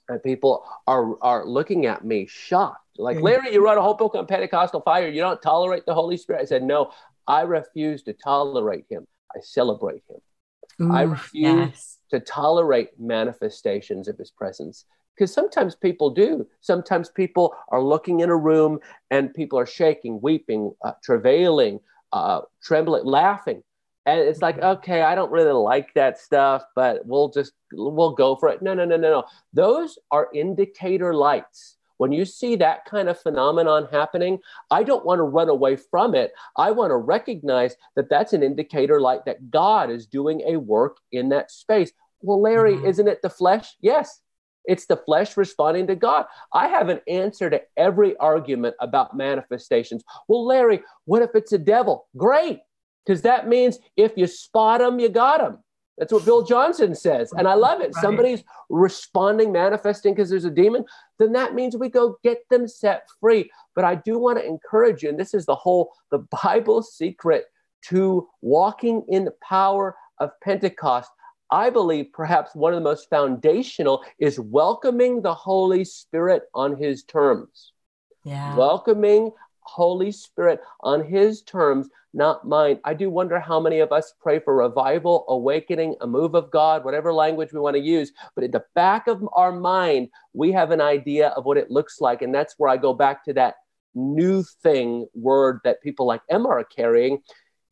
And 0.09 0.23
people 0.23 0.64
are, 0.87 1.23
are 1.23 1.47
looking 1.47 1.87
at 1.87 2.04
me 2.04 2.26
shocked. 2.26 2.99
Like, 2.99 3.16
mm-hmm. 3.16 3.26
Larry, 3.26 3.52
you 3.52 3.64
wrote 3.64 3.78
a 3.78 3.82
whole 3.82 3.94
book 3.94 4.14
on 4.14 4.26
Pentecostal 4.26 4.80
fire. 4.80 5.09
You 5.09 5.20
don't 5.20 5.40
tolerate 5.40 5.87
the 5.87 5.94
Holy 5.94 6.16
Spirit. 6.16 6.42
I 6.42 6.44
said, 6.47 6.64
No, 6.64 6.92
I 7.28 7.42
refuse 7.42 8.02
to 8.04 8.12
tolerate 8.12 8.87
him. 8.88 9.06
I 9.35 9.40
celebrate 9.40 10.02
him. 10.09 10.18
Ooh, 10.80 10.92
I 10.92 11.02
refuse 11.02 11.59
yes. 11.59 11.99
to 12.11 12.20
tolerate 12.20 12.99
manifestations 12.99 14.09
of 14.09 14.18
his 14.18 14.30
presence 14.30 14.85
because 15.20 15.34
sometimes 15.34 15.76
people 15.76 16.08
do. 16.08 16.46
Sometimes 16.62 17.10
people 17.10 17.54
are 17.68 17.82
looking 17.82 18.20
in 18.20 18.30
a 18.30 18.36
room 18.36 18.78
and 19.10 19.34
people 19.34 19.58
are 19.58 19.66
shaking, 19.66 20.18
weeping, 20.22 20.72
uh, 20.82 20.92
travailing, 21.04 21.78
uh, 22.14 22.40
trembling, 22.62 23.04
laughing. 23.04 23.62
And 24.06 24.18
it's 24.18 24.40
like, 24.40 24.58
okay, 24.60 25.02
I 25.02 25.14
don't 25.14 25.30
really 25.30 25.52
like 25.52 25.92
that 25.92 26.18
stuff, 26.18 26.64
but 26.74 27.04
we'll 27.04 27.28
just, 27.28 27.52
we'll 27.70 28.14
go 28.14 28.34
for 28.34 28.48
it. 28.48 28.62
No, 28.62 28.72
no, 28.72 28.86
no, 28.86 28.96
no, 28.96 29.10
no. 29.10 29.24
Those 29.52 29.98
are 30.10 30.30
indicator 30.34 31.12
lights. 31.12 31.76
When 31.98 32.12
you 32.12 32.24
see 32.24 32.56
that 32.56 32.86
kind 32.86 33.10
of 33.10 33.20
phenomenon 33.20 33.88
happening, 33.92 34.38
I 34.70 34.84
don't 34.84 35.04
want 35.04 35.18
to 35.18 35.24
run 35.24 35.50
away 35.50 35.76
from 35.76 36.14
it. 36.14 36.32
I 36.56 36.70
want 36.70 36.92
to 36.92 36.96
recognize 36.96 37.76
that 37.94 38.08
that's 38.08 38.32
an 38.32 38.42
indicator 38.42 39.02
light 39.02 39.26
that 39.26 39.50
God 39.50 39.90
is 39.90 40.06
doing 40.06 40.40
a 40.47 40.56
work 40.56 40.97
in 41.12 41.28
that 41.28 41.50
space. 41.50 41.92
Well, 42.23 42.40
Larry, 42.40 42.76
mm-hmm. 42.76 42.86
isn't 42.86 43.08
it 43.08 43.21
the 43.21 43.28
flesh? 43.28 43.76
Yes, 43.82 44.23
it's 44.71 44.87
the 44.87 44.97
flesh 44.97 45.37
responding 45.37 45.89
to 45.89 45.97
God. 45.97 46.26
I 46.52 46.69
have 46.69 46.89
an 46.91 47.00
answer 47.09 47.50
to 47.50 47.61
every 47.76 48.17
argument 48.19 48.76
about 48.78 49.17
manifestations. 49.17 50.04
Well, 50.28 50.47
Larry, 50.47 50.80
what 51.06 51.23
if 51.23 51.30
it's 51.35 51.52
a 51.52 51.59
devil? 51.59 52.06
Great, 52.17 52.61
because 53.04 53.23
that 53.23 53.49
means 53.49 53.80
if 53.97 54.13
you 54.17 54.28
spot 54.28 54.78
them, 54.78 55.00
you 55.00 55.09
got 55.09 55.41
them. 55.41 55.59
That's 55.99 56.13
what 56.13 56.25
Bill 56.25 56.43
Johnson 56.43 56.95
says. 56.95 57.33
And 57.33 57.49
I 57.49 57.54
love 57.54 57.80
it. 57.80 57.91
Right. 57.95 58.02
Somebody's 58.02 58.45
responding, 58.71 59.50
manifesting 59.50 60.15
because 60.15 60.30
there's 60.30 60.45
a 60.45 60.50
demon, 60.50 60.85
then 61.19 61.33
that 61.33 61.54
means 61.54 61.76
we 61.76 61.89
go 61.89 62.17
get 62.23 62.39
them 62.49 62.69
set 62.69 63.09
free. 63.21 63.50
But 63.75 63.85
I 63.85 63.97
do 63.97 64.19
want 64.19 64.39
to 64.39 64.47
encourage 64.47 65.02
you, 65.02 65.09
and 65.09 65.19
this 65.19 65.35
is 65.35 65.47
the 65.47 65.56
whole, 65.56 65.93
the 66.13 66.25
Bible 66.45 66.83
secret 66.83 67.47
to 67.87 68.28
walking 68.41 69.04
in 69.09 69.25
the 69.25 69.35
power 69.43 69.97
of 70.21 70.30
Pentecost. 70.45 71.11
I 71.50 71.71
believe 71.71 72.13
perhaps 72.13 72.54
one 72.54 72.73
of 72.73 72.76
the 72.76 72.89
most 72.89 73.10
foundational 73.10 74.04
is 74.19 74.39
welcoming 74.39 75.21
the 75.21 75.34
Holy 75.34 75.84
Spirit 75.84 76.45
on 76.54 76.76
his 76.76 77.02
terms. 77.04 77.73
Yeah. 78.25 78.56
Welcoming 78.56 79.32
Holy 79.60 80.13
Spirit 80.13 80.60
on 80.80 81.04
his 81.04 81.43
terms, 81.43 81.89
not 82.15 82.47
mine. 82.47 82.78
I 82.84 82.95
do 82.95 83.10
wonder 83.10 83.39
how 83.39 83.60
many 83.60 83.80
of 83.80 83.93
us 83.93 84.15
pray 84.21 84.39
for 84.39 84.54
revival, 84.54 85.25
awakening, 85.28 85.97
a 86.00 86.06
move 86.06 86.34
of 86.34 86.50
God, 86.50 86.84
whatever 86.84 87.13
language 87.13 87.52
we 87.52 87.60
want 87.60 87.76
to 87.76 87.82
use. 87.82 88.13
But 88.34 88.45
at 88.45 88.52
the 88.52 88.65
back 88.75 89.06
of 89.06 89.26
our 89.32 89.52
mind, 89.52 90.08
we 90.32 90.52
have 90.52 90.71
an 90.71 90.80
idea 90.80 91.28
of 91.28 91.45
what 91.45 91.56
it 91.56 91.71
looks 91.71 92.00
like. 92.00 92.23
And 92.23 92.34
that's 92.34 92.54
where 92.58 92.71
I 92.71 92.76
go 92.76 92.95
back 92.95 93.25
to 93.25 93.32
that 93.34 93.56
new 93.95 94.45
thing 94.63 95.06
word 95.15 95.60
that 95.65 95.82
people 95.82 96.06
like 96.06 96.23
Emma 96.28 96.49
are 96.49 96.65
carrying. 96.65 97.23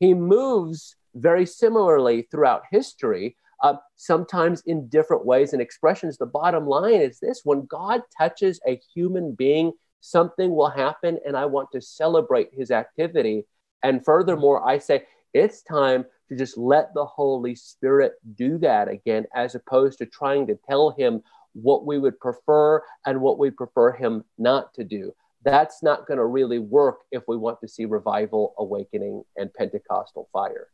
He 0.01 0.15
moves 0.15 0.97
very 1.15 1.47
similarly 1.47 2.29
throughout 2.31 2.63
history 2.71 3.37
uh, 3.63 3.75
sometimes 3.97 4.63
in 4.67 4.89
different 4.89 5.25
ways 5.27 5.53
and 5.53 5.63
expressions. 5.63 6.17
The 6.17 6.27
bottom 6.27 6.67
line 6.67 7.01
is 7.01 7.19
this 7.21 7.43
when 7.45 7.67
God 7.67 8.03
touches 8.17 8.61
a 8.67 8.81
human 8.95 9.35
being, 9.35 9.73
something 10.01 10.55
will 10.55 10.71
happen, 10.71 11.19
and 11.27 11.37
I 11.37 11.47
want 11.47 11.71
to 11.73 11.81
celebrate 11.81 12.51
his 12.53 12.71
activity. 12.71 13.45
And 13.83 14.05
furthermore, 14.05 14.69
I 14.69 14.79
say 14.79 15.05
it's 15.35 15.63
time 15.63 16.05
to 16.29 16.37
just 16.37 16.57
let 16.59 16.95
the 16.95 17.05
Holy 17.05 17.55
Spirit 17.55 18.13
do 18.35 18.59
that 18.59 18.89
again, 18.89 19.27
as 19.35 19.55
opposed 19.55 19.99
to 19.99 20.07
trying 20.07 20.47
to 20.47 20.59
tell 20.69 20.91
him 20.91 21.23
what 21.55 21.87
we 21.87 21.99
would 21.99 22.19
prefer 22.21 22.83
and 23.07 23.21
what 23.21 23.39
we 23.39 23.51
prefer 23.51 23.93
him 23.93 24.25
not 24.37 24.75
to 24.75 24.85
do. 24.85 25.13
That's 25.45 25.83
not 25.83 26.07
going 26.07 26.19
to 26.19 26.27
really 26.27 26.59
work 26.59 26.99
if 27.11 27.23
we 27.29 27.37
want 27.37 27.61
to 27.61 27.69
see 27.69 27.85
revival, 27.85 28.55
awakening, 28.59 29.25
and 29.37 29.53
Pentecostal 29.55 30.29
fire. 30.33 30.69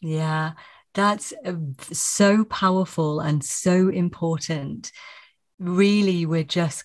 Yeah. 0.00 0.52
That's 0.94 1.32
uh, 1.44 1.54
so 1.92 2.44
powerful 2.44 3.20
and 3.20 3.44
so 3.44 3.88
important. 3.88 4.90
Really, 5.58 6.26
we're 6.26 6.44
just 6.44 6.84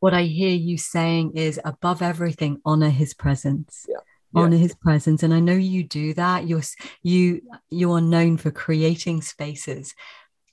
what 0.00 0.12
I 0.12 0.24
hear 0.24 0.50
you 0.50 0.76
saying 0.76 1.32
is 1.34 1.58
above 1.64 2.02
everything, 2.02 2.60
honor 2.64 2.90
his 2.90 3.14
presence. 3.14 3.86
Yeah. 3.88 4.42
honor 4.42 4.56
his 4.56 4.74
presence 4.74 5.22
and 5.22 5.32
i 5.32 5.38
know 5.38 5.54
you 5.54 5.84
do 5.84 6.12
that 6.14 6.48
you're 6.48 6.62
you 7.04 7.40
you 7.70 7.92
are 7.92 8.00
known 8.00 8.36
for 8.36 8.50
creating 8.50 9.22
spaces 9.22 9.94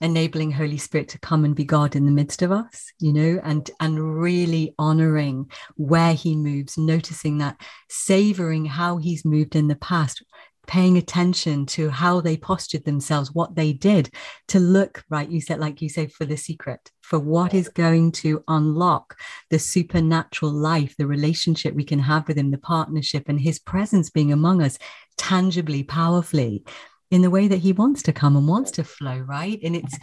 enabling 0.01 0.51
holy 0.51 0.77
spirit 0.77 1.09
to 1.09 1.19
come 1.19 1.45
and 1.45 1.55
be 1.55 1.63
god 1.63 1.95
in 1.95 2.05
the 2.05 2.11
midst 2.11 2.43
of 2.43 2.51
us 2.51 2.93
you 2.99 3.11
know 3.11 3.41
and 3.43 3.71
and 3.79 4.21
really 4.21 4.75
honoring 4.77 5.49
where 5.77 6.13
he 6.13 6.35
moves 6.35 6.77
noticing 6.77 7.39
that 7.39 7.59
savoring 7.89 8.65
how 8.65 8.97
he's 8.97 9.25
moved 9.25 9.55
in 9.55 9.67
the 9.67 9.75
past 9.75 10.23
paying 10.67 10.97
attention 10.97 11.65
to 11.65 11.89
how 11.89 12.21
they 12.21 12.37
postured 12.37 12.85
themselves, 12.85 13.33
what 13.33 13.55
they 13.55 13.73
did 13.73 14.09
to 14.49 14.59
look 14.59 15.03
right. 15.09 15.29
You 15.29 15.41
said, 15.41 15.59
like 15.59 15.81
you 15.81 15.89
say, 15.89 16.07
for 16.07 16.25
the 16.25 16.37
secret, 16.37 16.91
for 17.01 17.19
what 17.19 17.53
is 17.53 17.69
going 17.69 18.11
to 18.13 18.43
unlock 18.47 19.17
the 19.49 19.59
supernatural 19.59 20.51
life, 20.51 20.95
the 20.97 21.07
relationship 21.07 21.73
we 21.73 21.83
can 21.83 21.99
have 21.99 22.27
with 22.27 22.37
Him, 22.37 22.51
the 22.51 22.57
partnership, 22.57 23.27
and 23.27 23.39
His 23.39 23.59
presence 23.59 24.09
being 24.09 24.31
among 24.31 24.61
us 24.61 24.77
tangibly, 25.17 25.83
powerfully 25.83 26.63
in 27.09 27.21
the 27.21 27.29
way 27.29 27.47
that 27.47 27.59
He 27.59 27.73
wants 27.73 28.03
to 28.03 28.13
come 28.13 28.37
and 28.37 28.47
wants 28.47 28.71
to 28.71 28.83
flow, 28.83 29.17
right? 29.17 29.59
And 29.63 29.75
it's 29.75 29.97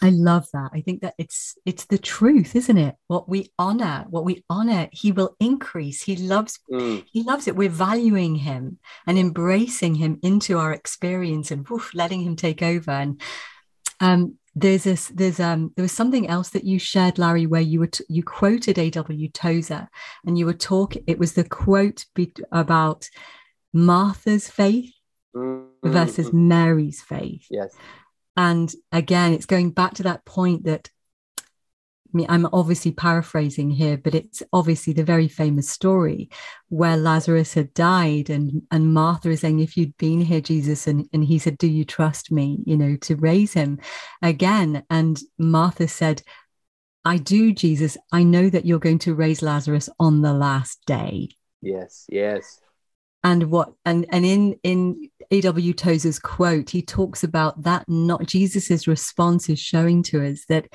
I 0.00 0.10
love 0.10 0.46
that. 0.52 0.70
I 0.72 0.80
think 0.80 1.02
that 1.02 1.14
it's 1.18 1.56
it's 1.64 1.86
the 1.86 1.98
truth, 1.98 2.54
isn't 2.54 2.76
it? 2.76 2.94
What 3.08 3.28
we 3.28 3.50
honor, 3.58 4.06
what 4.08 4.24
we 4.24 4.44
honor, 4.48 4.88
he 4.92 5.12
will 5.12 5.36
increase. 5.40 6.02
He 6.02 6.16
loves 6.16 6.58
mm. 6.70 7.04
he 7.10 7.22
loves 7.22 7.48
it. 7.48 7.56
We're 7.56 7.68
valuing 7.68 8.36
him 8.36 8.78
and 9.06 9.18
embracing 9.18 9.96
him 9.96 10.18
into 10.22 10.58
our 10.58 10.72
experience 10.72 11.50
and 11.50 11.68
woof, 11.68 11.92
letting 11.94 12.22
him 12.22 12.36
take 12.36 12.62
over. 12.62 12.90
And 12.90 13.20
um, 14.00 14.36
there's 14.54 14.84
this 14.84 15.08
there's 15.08 15.40
um 15.40 15.72
there 15.76 15.82
was 15.84 15.92
something 15.92 16.28
else 16.28 16.50
that 16.50 16.64
you 16.64 16.78
shared, 16.78 17.18
Larry, 17.18 17.46
where 17.46 17.60
you 17.60 17.80
were 17.80 17.88
t- 17.88 18.04
you 18.08 18.22
quoted 18.22 18.78
A.W. 18.78 19.28
Tozer 19.30 19.88
and 20.24 20.38
you 20.38 20.46
were 20.46 20.54
talking. 20.54 21.02
It 21.06 21.18
was 21.18 21.32
the 21.32 21.44
quote 21.44 22.06
be- 22.14 22.32
about 22.52 23.08
Martha's 23.72 24.48
faith 24.48 24.92
Mm-hmm. 25.36 25.92
versus 25.92 26.32
Mary's 26.32 27.02
faith. 27.02 27.46
Yes. 27.50 27.74
And 28.38 28.72
again, 28.92 29.32
it's 29.32 29.46
going 29.46 29.72
back 29.72 29.94
to 29.94 30.04
that 30.04 30.24
point 30.24 30.62
that 30.64 30.88
I 31.40 32.16
mean, 32.16 32.26
I'm 32.30 32.48
obviously 32.52 32.92
paraphrasing 32.92 33.68
here, 33.68 33.98
but 33.98 34.14
it's 34.14 34.42
obviously 34.52 34.94
the 34.94 35.04
very 35.04 35.28
famous 35.28 35.68
story 35.68 36.30
where 36.68 36.96
Lazarus 36.96 37.52
had 37.52 37.74
died, 37.74 38.30
and 38.30 38.62
and 38.70 38.94
Martha 38.94 39.28
is 39.28 39.40
saying, 39.40 39.58
"If 39.58 39.76
you'd 39.76 39.96
been 39.98 40.20
here, 40.20 40.40
Jesus," 40.40 40.86
and 40.86 41.06
and 41.12 41.24
he 41.24 41.38
said, 41.38 41.58
"Do 41.58 41.66
you 41.66 41.84
trust 41.84 42.30
me?" 42.30 42.60
You 42.64 42.76
know, 42.76 42.96
to 42.96 43.16
raise 43.16 43.52
him 43.52 43.80
again. 44.22 44.84
And 44.88 45.20
Martha 45.36 45.88
said, 45.88 46.22
"I 47.04 47.18
do, 47.18 47.52
Jesus. 47.52 47.98
I 48.12 48.22
know 48.22 48.48
that 48.48 48.64
you're 48.64 48.78
going 48.78 49.00
to 49.00 49.14
raise 49.16 49.42
Lazarus 49.42 49.90
on 49.98 50.22
the 50.22 50.32
last 50.32 50.78
day." 50.86 51.30
Yes. 51.60 52.06
Yes. 52.08 52.60
And 53.24 53.50
what 53.50 53.72
and 53.84 54.06
and 54.10 54.24
in 54.24 54.58
in 54.62 55.10
aw 55.30 55.72
tozer's 55.76 56.18
quote 56.18 56.70
he 56.70 56.82
talks 56.82 57.24
about 57.24 57.62
that 57.62 57.84
not 57.88 58.26
jesus's 58.26 58.86
response 58.86 59.48
is 59.48 59.58
showing 59.58 60.02
to 60.02 60.24
us 60.24 60.44
that 60.48 60.66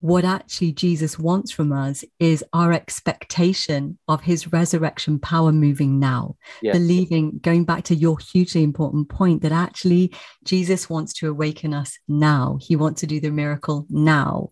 what 0.00 0.24
actually 0.24 0.72
jesus 0.72 1.18
wants 1.18 1.50
from 1.50 1.72
us 1.72 2.04
is 2.20 2.44
our 2.52 2.72
expectation 2.72 3.98
of 4.06 4.20
his 4.20 4.52
resurrection 4.52 5.18
power 5.18 5.50
moving 5.50 5.98
now. 5.98 6.36
Yes. 6.60 6.74
believing 6.76 7.38
going 7.38 7.64
back 7.64 7.84
to 7.84 7.94
your 7.94 8.18
hugely 8.18 8.62
important 8.62 9.08
point 9.08 9.42
that 9.42 9.52
actually 9.52 10.14
jesus 10.44 10.90
wants 10.90 11.14
to 11.14 11.28
awaken 11.28 11.72
us 11.72 11.98
now. 12.06 12.58
He 12.60 12.76
wants 12.76 13.00
to 13.00 13.06
do 13.06 13.18
the 13.18 13.30
miracle 13.30 13.86
now 13.88 14.50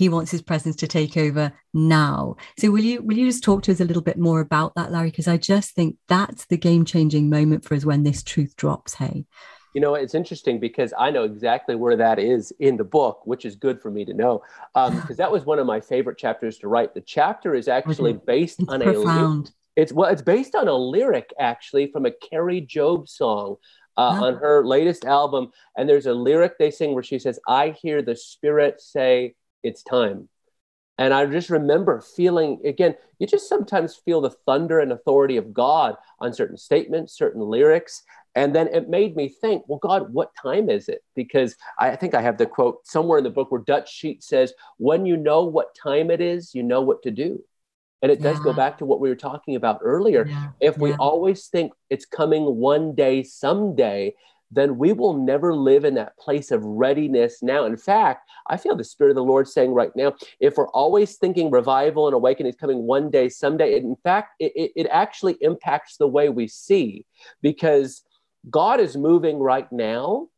he 0.00 0.08
wants 0.08 0.30
his 0.30 0.40
presence 0.40 0.74
to 0.76 0.88
take 0.88 1.18
over 1.18 1.52
now 1.74 2.34
so 2.58 2.70
will 2.70 2.80
you 2.80 3.02
will 3.02 3.18
you 3.18 3.26
just 3.26 3.44
talk 3.44 3.62
to 3.62 3.70
us 3.70 3.80
a 3.80 3.84
little 3.84 4.02
bit 4.02 4.18
more 4.18 4.40
about 4.40 4.74
that 4.74 4.90
larry 4.90 5.10
because 5.10 5.28
i 5.28 5.36
just 5.36 5.74
think 5.74 5.96
that's 6.08 6.46
the 6.46 6.56
game 6.56 6.86
changing 6.86 7.28
moment 7.28 7.62
for 7.62 7.74
us 7.74 7.84
when 7.84 8.02
this 8.02 8.22
truth 8.22 8.56
drops 8.56 8.94
hey 8.94 9.26
You 9.72 9.80
know, 9.80 9.94
it's 9.94 10.16
interesting 10.16 10.58
because 10.58 10.92
I 10.98 11.10
know 11.12 11.22
exactly 11.22 11.76
where 11.76 11.96
that 11.96 12.18
is 12.18 12.52
in 12.58 12.76
the 12.76 12.82
book, 12.82 13.20
which 13.24 13.44
is 13.44 13.54
good 13.54 13.80
for 13.80 13.88
me 13.88 14.04
to 14.04 14.12
know. 14.12 14.42
Because 14.96 15.16
that 15.18 15.30
was 15.30 15.44
one 15.44 15.60
of 15.60 15.66
my 15.66 15.80
favorite 15.80 16.18
chapters 16.18 16.58
to 16.58 16.68
write. 16.68 16.92
The 16.92 17.00
chapter 17.00 17.54
is 17.54 17.68
actually 17.68 18.14
based 18.14 18.58
it's 18.60 18.68
on 18.68 18.82
a 18.82 19.44
it's 19.76 19.92
well, 19.92 20.10
it's 20.10 20.22
based 20.22 20.54
on 20.56 20.66
a 20.66 20.74
lyric 20.74 21.32
actually 21.38 21.86
from 21.92 22.04
a 22.04 22.10
Kari 22.10 22.60
Jobe 22.60 23.08
song 23.08 23.56
uh, 23.96 24.26
on 24.26 24.34
her 24.44 24.66
latest 24.66 25.04
album. 25.04 25.52
And 25.76 25.88
there's 25.88 26.06
a 26.06 26.14
lyric 26.14 26.58
they 26.58 26.72
sing 26.72 26.92
where 26.92 27.04
she 27.04 27.18
says, 27.18 27.38
"I 27.46 27.70
hear 27.70 28.02
the 28.02 28.16
Spirit 28.16 28.80
say 28.80 29.34
it's 29.62 29.82
time." 29.82 30.28
And 31.00 31.14
I 31.14 31.24
just 31.24 31.48
remember 31.48 32.02
feeling 32.02 32.60
again. 32.64 32.94
You 33.18 33.26
just 33.26 33.48
sometimes 33.48 33.96
feel 33.96 34.20
the 34.20 34.36
thunder 34.46 34.80
and 34.80 34.92
authority 34.92 35.38
of 35.38 35.54
God 35.54 35.96
on 36.20 36.34
certain 36.34 36.58
statements, 36.58 37.16
certain 37.16 37.40
lyrics. 37.40 38.02
And 38.34 38.54
then 38.54 38.68
it 38.68 38.88
made 38.88 39.16
me 39.16 39.28
think, 39.28 39.64
well, 39.66 39.78
God, 39.78 40.12
what 40.12 40.30
time 40.40 40.68
is 40.68 40.88
it? 40.88 41.02
Because 41.14 41.56
I 41.78 41.96
think 41.96 42.14
I 42.14 42.20
have 42.20 42.38
the 42.38 42.46
quote 42.46 42.86
somewhere 42.86 43.18
in 43.18 43.24
the 43.24 43.30
book 43.30 43.50
where 43.50 43.62
Dutch 43.62 43.92
Sheets 43.92 44.28
says, 44.28 44.52
when 44.76 45.06
you 45.06 45.16
know 45.16 45.44
what 45.44 45.74
time 45.74 46.10
it 46.10 46.20
is, 46.20 46.54
you 46.54 46.62
know 46.62 46.82
what 46.82 47.02
to 47.02 47.10
do. 47.10 47.42
And 48.02 48.12
it 48.12 48.22
does 48.22 48.40
go 48.40 48.52
back 48.52 48.78
to 48.78 48.86
what 48.86 49.00
we 49.00 49.08
were 49.08 49.16
talking 49.16 49.56
about 49.56 49.80
earlier. 49.82 50.26
Yeah, 50.26 50.48
If 50.60 50.78
we 50.78 50.90
yeah. 50.90 50.96
always 50.98 51.48
think 51.48 51.72
it's 51.88 52.06
coming 52.06 52.44
one 52.44 52.94
day, 52.94 53.22
someday, 53.22 54.14
then 54.50 54.78
we 54.78 54.92
will 54.92 55.14
never 55.14 55.54
live 55.54 55.84
in 55.84 55.94
that 55.94 56.16
place 56.18 56.50
of 56.50 56.64
readiness 56.64 57.42
now. 57.42 57.64
In 57.64 57.76
fact, 57.76 58.28
I 58.48 58.56
feel 58.56 58.74
the 58.74 58.84
Spirit 58.84 59.10
of 59.10 59.16
the 59.16 59.24
Lord 59.24 59.46
saying 59.46 59.72
right 59.72 59.94
now, 59.94 60.14
if 60.40 60.56
we're 60.56 60.68
always 60.70 61.16
thinking 61.16 61.50
revival 61.50 62.08
and 62.08 62.14
awakening 62.14 62.50
is 62.50 62.56
coming 62.56 62.78
one 62.78 63.10
day, 63.10 63.28
someday, 63.28 63.76
in 63.76 63.96
fact, 64.02 64.34
it, 64.40 64.52
it, 64.56 64.72
it 64.74 64.86
actually 64.90 65.36
impacts 65.40 65.96
the 65.96 66.08
way 66.08 66.28
we 66.28 66.48
see 66.48 67.06
because 67.42 68.02
God 68.48 68.80
is 68.80 68.96
moving 68.96 69.38
right 69.38 69.70
now. 69.70 70.28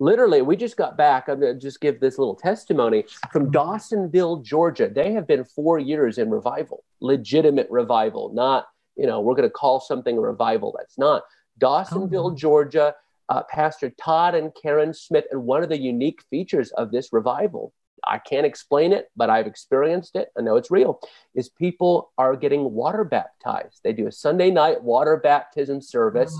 Literally, 0.00 0.40
we 0.40 0.56
just 0.56 0.78
got 0.78 0.96
back. 0.96 1.28
I'm 1.28 1.40
going 1.40 1.54
to 1.54 1.60
just 1.60 1.80
give 1.80 2.00
this 2.00 2.18
little 2.18 2.34
testimony 2.34 3.04
from 3.30 3.52
Dawsonville, 3.52 4.42
Georgia. 4.42 4.88
They 4.88 5.12
have 5.12 5.26
been 5.26 5.44
four 5.44 5.78
years 5.78 6.16
in 6.16 6.30
revival, 6.30 6.84
legitimate 7.00 7.68
revival, 7.70 8.32
not, 8.32 8.66
you 8.96 9.06
know, 9.06 9.20
we're 9.20 9.34
going 9.34 9.48
to 9.48 9.52
call 9.52 9.78
something 9.78 10.16
a 10.16 10.20
revival. 10.20 10.74
That's 10.76 10.96
not. 10.96 11.24
Dawsonville, 11.60 12.30
wow. 12.30 12.34
Georgia, 12.34 12.94
uh, 13.30 13.44
Pastor 13.48 13.90
Todd 13.90 14.34
and 14.34 14.52
Karen 14.60 14.92
Smith. 14.92 15.24
And 15.30 15.44
one 15.44 15.62
of 15.62 15.68
the 15.68 15.80
unique 15.80 16.20
features 16.28 16.72
of 16.72 16.90
this 16.90 17.12
revival, 17.12 17.72
I 18.06 18.18
can't 18.18 18.46
explain 18.46 18.92
it, 18.92 19.10
but 19.16 19.30
I've 19.30 19.46
experienced 19.46 20.16
it. 20.16 20.30
I 20.36 20.42
know 20.42 20.56
it's 20.56 20.70
real, 20.70 21.00
is 21.34 21.48
people 21.48 22.12
are 22.18 22.34
getting 22.36 22.72
water 22.72 23.04
baptized. 23.04 23.80
They 23.84 23.92
do 23.92 24.06
a 24.06 24.12
Sunday 24.12 24.50
night 24.50 24.82
water 24.82 25.16
baptism 25.16 25.80
service 25.80 26.36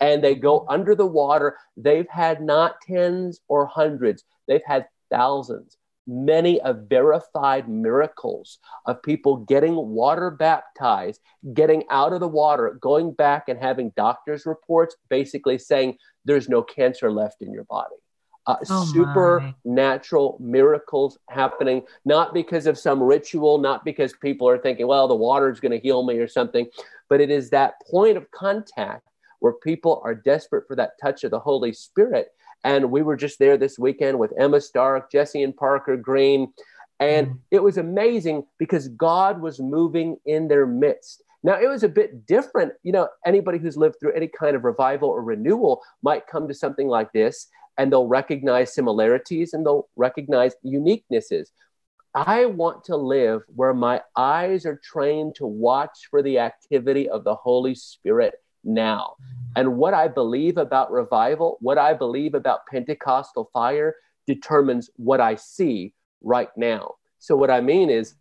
and 0.00 0.22
they 0.22 0.34
go 0.34 0.64
under 0.68 0.94
the 0.94 1.06
water. 1.06 1.56
They've 1.76 2.08
had 2.08 2.40
not 2.40 2.80
tens 2.82 3.40
or 3.48 3.66
hundreds, 3.66 4.24
they've 4.46 4.64
had 4.64 4.86
thousands, 5.10 5.76
many 6.08 6.58
of 6.62 6.88
verified 6.88 7.68
miracles 7.68 8.58
of 8.86 9.02
people 9.02 9.36
getting 9.36 9.76
water 9.76 10.30
baptized, 10.30 11.20
getting 11.52 11.84
out 11.90 12.14
of 12.14 12.20
the 12.20 12.28
water, 12.28 12.78
going 12.80 13.12
back 13.12 13.48
and 13.48 13.58
having 13.58 13.92
doctors' 13.94 14.46
reports 14.46 14.96
basically 15.10 15.58
saying 15.58 15.96
there's 16.24 16.48
no 16.48 16.62
cancer 16.62 17.12
left 17.12 17.42
in 17.42 17.52
your 17.52 17.64
body. 17.64 17.94
Uh, 18.46 18.56
Oh, 18.70 18.84
supernatural 18.86 20.38
miracles 20.40 21.18
happening, 21.28 21.82
not 22.06 22.32
because 22.32 22.66
of 22.66 22.78
some 22.78 23.02
ritual, 23.02 23.58
not 23.58 23.84
because 23.84 24.14
people 24.14 24.48
are 24.48 24.58
thinking, 24.58 24.86
well, 24.86 25.06
the 25.06 25.14
water's 25.14 25.60
going 25.60 25.72
to 25.72 25.78
heal 25.78 26.02
me 26.02 26.16
or 26.16 26.26
something, 26.26 26.66
but 27.10 27.20
it 27.20 27.30
is 27.30 27.50
that 27.50 27.74
point 27.90 28.16
of 28.16 28.30
contact 28.30 29.06
where 29.40 29.52
people 29.52 30.00
are 30.02 30.14
desperate 30.14 30.66
for 30.66 30.74
that 30.76 30.92
touch 31.00 31.24
of 31.24 31.30
the 31.30 31.38
Holy 31.38 31.74
Spirit. 31.74 32.28
And 32.64 32.90
we 32.90 33.02
were 33.02 33.16
just 33.16 33.38
there 33.38 33.56
this 33.56 33.78
weekend 33.78 34.18
with 34.18 34.32
Emma 34.38 34.60
Stark, 34.60 35.10
Jessi 35.10 35.44
and 35.44 35.56
Parker 35.56 35.96
Green. 35.96 36.52
And 37.00 37.28
Mm. 37.28 37.38
it 37.50 37.62
was 37.62 37.78
amazing 37.78 38.44
because 38.58 38.88
God 38.88 39.40
was 39.40 39.60
moving 39.60 40.18
in 40.26 40.48
their 40.48 40.66
midst. 40.66 41.22
Now, 41.44 41.60
it 41.60 41.68
was 41.68 41.84
a 41.84 41.88
bit 41.88 42.26
different. 42.26 42.72
You 42.82 42.90
know, 42.92 43.08
anybody 43.24 43.58
who's 43.58 43.76
lived 43.76 43.96
through 44.00 44.12
any 44.12 44.26
kind 44.26 44.56
of 44.56 44.64
revival 44.64 45.08
or 45.08 45.22
renewal 45.22 45.80
might 46.02 46.26
come 46.26 46.48
to 46.48 46.54
something 46.54 46.88
like 46.88 47.12
this 47.12 47.48
and 47.76 47.92
they'll 47.92 48.08
recognize 48.08 48.74
similarities 48.74 49.54
and 49.54 49.64
they'll 49.64 49.88
recognize 49.94 50.56
uniquenesses. 50.66 51.50
I 52.14 52.46
want 52.46 52.82
to 52.84 52.96
live 52.96 53.42
where 53.54 53.74
my 53.74 54.02
eyes 54.16 54.66
are 54.66 54.80
trained 54.82 55.36
to 55.36 55.46
watch 55.46 56.08
for 56.10 56.22
the 56.22 56.40
activity 56.40 57.08
of 57.08 57.22
the 57.22 57.36
Holy 57.36 57.76
Spirit 57.76 58.34
now. 58.68 59.16
And 59.56 59.76
what 59.76 59.94
I 59.94 60.06
believe 60.06 60.56
about 60.56 60.92
revival, 60.92 61.58
what 61.60 61.78
I 61.78 61.94
believe 61.94 62.34
about 62.34 62.66
Pentecostal 62.70 63.50
fire 63.52 63.96
determines 64.26 64.90
what 64.96 65.20
I 65.20 65.34
see 65.34 65.94
right 66.22 66.50
now. 66.56 66.94
So, 67.18 67.34
what 67.34 67.50
I 67.50 67.60
mean 67.60 67.90
is, 67.90 68.14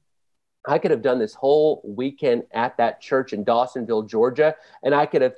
I 0.67 0.79
could 0.79 0.91
have 0.91 1.01
done 1.01 1.19
this 1.19 1.33
whole 1.33 1.81
weekend 1.86 2.43
at 2.53 2.75
that 2.77 3.01
church 3.01 3.33
in 3.33 3.45
Dawsonville, 3.45 4.10
Georgia, 4.10 4.55
and 4.83 4.95
I 4.95 5.05
could 5.05 5.21
have 5.21 5.36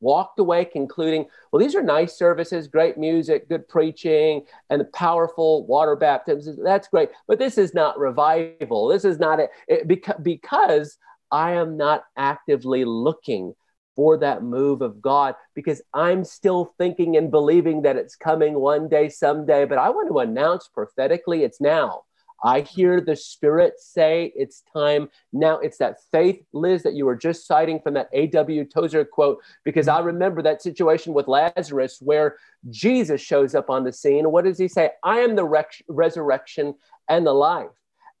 walked 0.00 0.38
away 0.38 0.64
concluding, 0.64 1.26
well, 1.50 1.60
these 1.60 1.74
are 1.74 1.82
nice 1.82 2.16
services, 2.16 2.68
great 2.68 2.98
music, 2.98 3.48
good 3.48 3.66
preaching, 3.68 4.44
and 4.70 4.80
the 4.80 4.86
powerful 4.86 5.66
water 5.66 5.96
baptisms. 5.96 6.58
That's 6.62 6.88
great. 6.88 7.10
But 7.26 7.38
this 7.38 7.58
is 7.58 7.74
not 7.74 7.98
revival. 7.98 8.88
This 8.88 9.04
is 9.04 9.18
not 9.18 9.40
it, 9.40 9.50
it 9.66 9.88
because, 9.88 10.16
because 10.22 10.98
I 11.30 11.52
am 11.52 11.76
not 11.76 12.04
actively 12.16 12.84
looking 12.84 13.54
for 13.96 14.16
that 14.18 14.42
move 14.42 14.82
of 14.82 15.00
God 15.00 15.34
because 15.54 15.82
I'm 15.92 16.24
still 16.24 16.74
thinking 16.78 17.16
and 17.16 17.30
believing 17.30 17.82
that 17.82 17.96
it's 17.96 18.16
coming 18.16 18.54
one 18.54 18.88
day, 18.88 19.08
someday. 19.08 19.64
But 19.64 19.78
I 19.78 19.90
want 19.90 20.08
to 20.08 20.18
announce 20.18 20.68
prophetically 20.68 21.44
it's 21.44 21.60
now. 21.60 22.02
I 22.42 22.60
hear 22.60 23.00
the 23.00 23.16
Spirit 23.16 23.74
say 23.78 24.30
it's 24.36 24.62
time 24.70 25.08
now. 25.32 25.58
It's 25.60 25.78
that 25.78 25.96
faith, 26.12 26.44
Liz, 26.52 26.82
that 26.82 26.92
you 26.94 27.06
were 27.06 27.16
just 27.16 27.46
citing 27.46 27.80
from 27.80 27.94
that 27.94 28.10
A.W. 28.12 28.66
Tozer 28.66 29.04
quote, 29.04 29.38
because 29.64 29.88
I 29.88 30.00
remember 30.00 30.42
that 30.42 30.60
situation 30.60 31.14
with 31.14 31.26
Lazarus 31.26 31.98
where 32.02 32.36
Jesus 32.68 33.22
shows 33.22 33.54
up 33.54 33.70
on 33.70 33.84
the 33.84 33.92
scene. 33.92 34.30
What 34.30 34.44
does 34.44 34.58
he 34.58 34.68
say? 34.68 34.90
I 35.02 35.20
am 35.20 35.36
the 35.36 35.44
rec- 35.44 35.82
resurrection 35.88 36.74
and 37.08 37.26
the 37.26 37.32
life. 37.32 37.70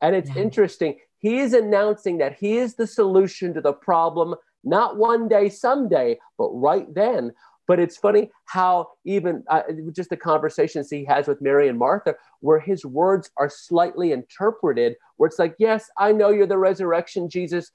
And 0.00 0.16
it's 0.16 0.34
Yeah. 0.34 0.42
interesting. 0.42 0.98
He 1.18 1.38
is 1.40 1.52
announcing 1.52 2.18
that 2.18 2.34
he 2.34 2.56
is 2.56 2.76
the 2.76 2.86
solution 2.86 3.52
to 3.54 3.60
the 3.60 3.72
problem, 3.72 4.36
not 4.64 4.96
one 4.96 5.28
day, 5.28 5.48
someday, 5.48 6.18
but 6.38 6.50
right 6.50 6.92
then. 6.94 7.32
But 7.66 7.80
it's 7.80 7.96
funny 7.96 8.30
how 8.44 8.88
even 9.06 9.42
uh, 9.48 9.62
just 9.94 10.10
the 10.10 10.16
conversations 10.16 10.90
he 10.90 11.04
has 11.06 11.26
with 11.26 11.40
Mary 11.40 11.68
and 11.68 11.78
Martha, 11.78 12.14
where 12.40 12.60
his 12.60 12.84
words 12.84 13.30
are 13.38 13.48
slightly 13.48 14.12
interpreted, 14.12 14.96
where 15.16 15.28
it's 15.28 15.38
like, 15.38 15.54
yes, 15.58 15.88
I 15.98 16.12
know 16.12 16.28
you're 16.28 16.46
the 16.46 16.58
resurrection, 16.58 17.30
Jesus. 17.30 17.70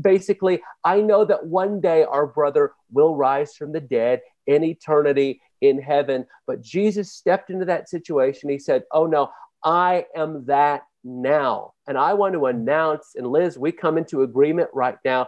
Basically, 0.00 0.62
I 0.84 1.00
know 1.00 1.24
that 1.24 1.46
one 1.46 1.80
day 1.80 2.04
our 2.04 2.26
brother 2.26 2.72
will 2.92 3.16
rise 3.16 3.56
from 3.56 3.72
the 3.72 3.80
dead 3.80 4.20
in 4.46 4.62
eternity 4.62 5.40
in 5.60 5.80
heaven. 5.80 6.26
But 6.46 6.62
Jesus 6.62 7.12
stepped 7.12 7.50
into 7.50 7.64
that 7.64 7.88
situation. 7.88 8.48
He 8.48 8.58
said, 8.58 8.84
Oh 8.92 9.06
no, 9.06 9.30
I 9.64 10.06
am 10.14 10.44
that 10.46 10.82
now. 11.04 11.72
And 11.86 11.98
I 11.98 12.14
want 12.14 12.34
to 12.34 12.46
announce, 12.46 13.12
and 13.16 13.26
Liz, 13.26 13.58
we 13.58 13.72
come 13.72 13.98
into 13.98 14.22
agreement 14.22 14.70
right 14.72 14.98
now. 15.04 15.26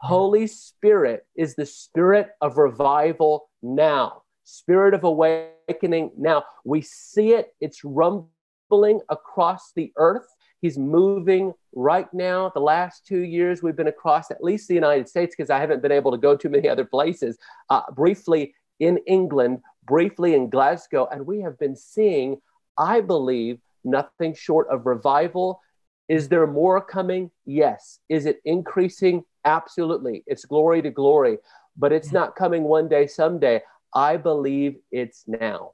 Holy 0.00 0.46
Spirit 0.46 1.26
is 1.36 1.54
the 1.54 1.66
spirit 1.66 2.30
of 2.40 2.56
revival 2.56 3.50
now. 3.62 4.22
spirit 4.44 4.94
of 4.94 5.04
awakening 5.04 6.10
now. 6.16 6.42
We 6.64 6.80
see 6.80 7.32
it, 7.34 7.54
it's 7.60 7.84
rumbling 7.84 9.00
across 9.08 9.72
the 9.76 9.92
earth. 9.96 10.26
He's 10.62 10.76
moving 10.78 11.52
right 11.74 12.12
now. 12.12 12.50
The 12.52 12.60
last 12.60 13.06
two 13.06 13.20
years, 13.20 13.62
we've 13.62 13.76
been 13.76 13.86
across 13.88 14.30
at 14.30 14.42
least 14.42 14.68
the 14.68 14.74
United 14.74 15.08
States 15.08 15.34
because 15.36 15.50
I 15.50 15.58
haven't 15.58 15.82
been 15.82 15.92
able 15.92 16.10
to 16.10 16.18
go 16.18 16.34
to 16.34 16.48
many 16.48 16.68
other 16.68 16.84
places. 16.84 17.38
Uh, 17.68 17.82
briefly 17.92 18.54
in 18.80 18.98
England, 19.06 19.60
briefly 19.84 20.34
in 20.34 20.50
Glasgow, 20.50 21.06
and 21.12 21.26
we 21.26 21.40
have 21.42 21.58
been 21.58 21.76
seeing, 21.76 22.40
I 22.76 23.02
believe, 23.02 23.60
nothing 23.84 24.34
short 24.34 24.68
of 24.68 24.86
revival. 24.86 25.60
Is 26.08 26.28
there 26.28 26.46
more 26.46 26.80
coming? 26.80 27.30
Yes. 27.44 28.00
Is 28.08 28.26
it 28.26 28.40
increasing? 28.44 29.24
Absolutely. 29.44 30.22
It's 30.26 30.44
glory 30.44 30.82
to 30.82 30.90
glory, 30.90 31.38
but 31.76 31.92
it's 31.92 32.12
not 32.12 32.36
coming 32.36 32.64
one 32.64 32.88
day, 32.88 33.06
someday. 33.06 33.62
I 33.94 34.16
believe 34.16 34.76
it's 34.92 35.24
now. 35.26 35.72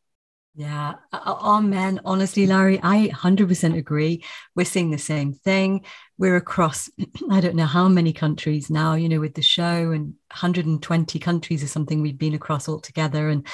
Yeah, 0.58 0.94
amen. 1.12 2.00
Honestly, 2.06 2.46
Larry, 2.46 2.80
I 2.82 3.08
100% 3.08 3.76
agree. 3.76 4.24
We're 4.54 4.64
seeing 4.64 4.90
the 4.90 4.96
same 4.96 5.34
thing. 5.34 5.84
We're 6.16 6.36
across, 6.36 6.88
I 7.30 7.42
don't 7.42 7.56
know 7.56 7.66
how 7.66 7.88
many 7.88 8.14
countries 8.14 8.70
now, 8.70 8.94
you 8.94 9.10
know, 9.10 9.20
with 9.20 9.34
the 9.34 9.42
show 9.42 9.90
and 9.90 10.14
120 10.30 11.18
countries 11.18 11.62
is 11.62 11.70
something 11.70 12.00
we've 12.00 12.16
been 12.16 12.34
across 12.34 12.70
altogether. 12.70 13.28
And, 13.28 13.46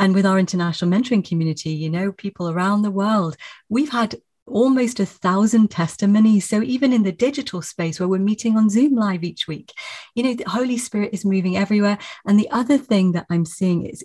and 0.00 0.16
with 0.16 0.26
our 0.26 0.36
international 0.36 0.90
mentoring 0.90 1.24
community, 1.24 1.70
you 1.70 1.90
know, 1.90 2.10
people 2.10 2.50
around 2.50 2.82
the 2.82 2.90
world, 2.90 3.36
we've 3.68 3.90
had 3.90 4.16
almost 4.48 5.00
a 5.00 5.06
thousand 5.06 5.70
testimonies. 5.70 6.48
So 6.48 6.62
even 6.62 6.92
in 6.92 7.02
the 7.02 7.12
digital 7.12 7.62
space 7.62 7.98
where 8.00 8.08
we're 8.08 8.18
meeting 8.18 8.56
on 8.56 8.70
Zoom 8.70 8.94
live 8.94 9.24
each 9.24 9.46
week, 9.46 9.72
you 10.14 10.22
know, 10.22 10.34
the 10.34 10.48
Holy 10.48 10.78
Spirit 10.78 11.10
is 11.12 11.24
moving 11.24 11.56
everywhere. 11.56 11.98
And 12.26 12.38
the 12.38 12.50
other 12.50 12.78
thing 12.78 13.12
that 13.12 13.26
I'm 13.30 13.44
seeing 13.44 13.86
is 13.86 14.04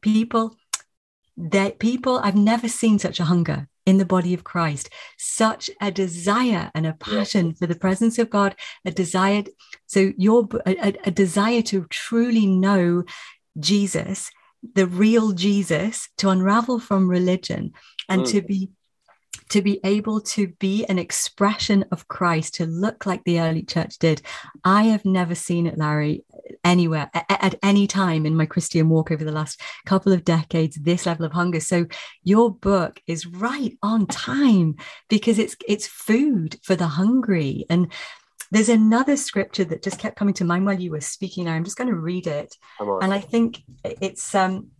people 0.00 0.56
that 1.36 1.78
people 1.78 2.18
i've 2.18 2.36
never 2.36 2.68
seen 2.68 2.98
such 2.98 3.18
a 3.18 3.24
hunger 3.24 3.66
in 3.86 3.98
the 3.98 4.04
body 4.04 4.34
of 4.34 4.44
christ 4.44 4.90
such 5.16 5.70
a 5.80 5.90
desire 5.90 6.70
and 6.74 6.86
a 6.86 6.92
passion 6.92 7.54
for 7.54 7.66
the 7.66 7.74
presence 7.74 8.18
of 8.18 8.30
god 8.30 8.54
a 8.84 8.90
desire 8.90 9.42
so 9.86 10.12
your 10.16 10.46
a, 10.66 10.94
a 11.04 11.10
desire 11.10 11.62
to 11.62 11.86
truly 11.88 12.46
know 12.46 13.02
jesus 13.58 14.30
the 14.74 14.86
real 14.86 15.32
jesus 15.32 16.08
to 16.18 16.28
unravel 16.28 16.78
from 16.78 17.08
religion 17.08 17.72
and 18.08 18.22
mm. 18.22 18.30
to 18.30 18.42
be 18.42 18.68
to 19.52 19.60
be 19.60 19.80
able 19.84 20.18
to 20.18 20.48
be 20.58 20.86
an 20.86 20.98
expression 20.98 21.84
of 21.92 22.08
Christ, 22.08 22.54
to 22.54 22.64
look 22.64 23.04
like 23.04 23.22
the 23.24 23.38
early 23.38 23.62
church 23.62 23.98
did. 23.98 24.22
I 24.64 24.84
have 24.84 25.04
never 25.04 25.34
seen 25.34 25.66
it, 25.66 25.76
Larry, 25.76 26.24
anywhere 26.64 27.10
at, 27.12 27.56
any 27.62 27.86
time 27.86 28.24
in 28.24 28.34
my 28.34 28.46
Christian 28.46 28.88
walk 28.88 29.10
over 29.10 29.24
the 29.24 29.30
last 29.30 29.60
couple 29.84 30.14
of 30.14 30.24
decades, 30.24 30.76
this 30.76 31.04
level 31.04 31.26
of 31.26 31.32
hunger. 31.32 31.60
So 31.60 31.84
your 32.24 32.50
book 32.50 33.02
is 33.06 33.26
right 33.26 33.76
on 33.82 34.06
time 34.06 34.76
because 35.10 35.38
it's 35.38 35.54
it's 35.68 35.86
food 35.86 36.58
for 36.62 36.74
the 36.74 36.88
hungry. 36.88 37.66
And 37.68 37.92
there's 38.50 38.70
another 38.70 39.18
scripture 39.18 39.64
that 39.64 39.82
just 39.82 39.98
kept 39.98 40.16
coming 40.16 40.34
to 40.34 40.46
mind 40.46 40.64
while 40.64 40.80
you 40.80 40.92
were 40.92 41.02
speaking. 41.02 41.46
I'm 41.46 41.64
just 41.64 41.76
going 41.76 41.90
to 41.90 41.96
read 41.96 42.26
it. 42.26 42.56
And 43.02 43.12
I 43.12 43.20
think 43.20 43.62
it's 43.82 44.34
um 44.34 44.70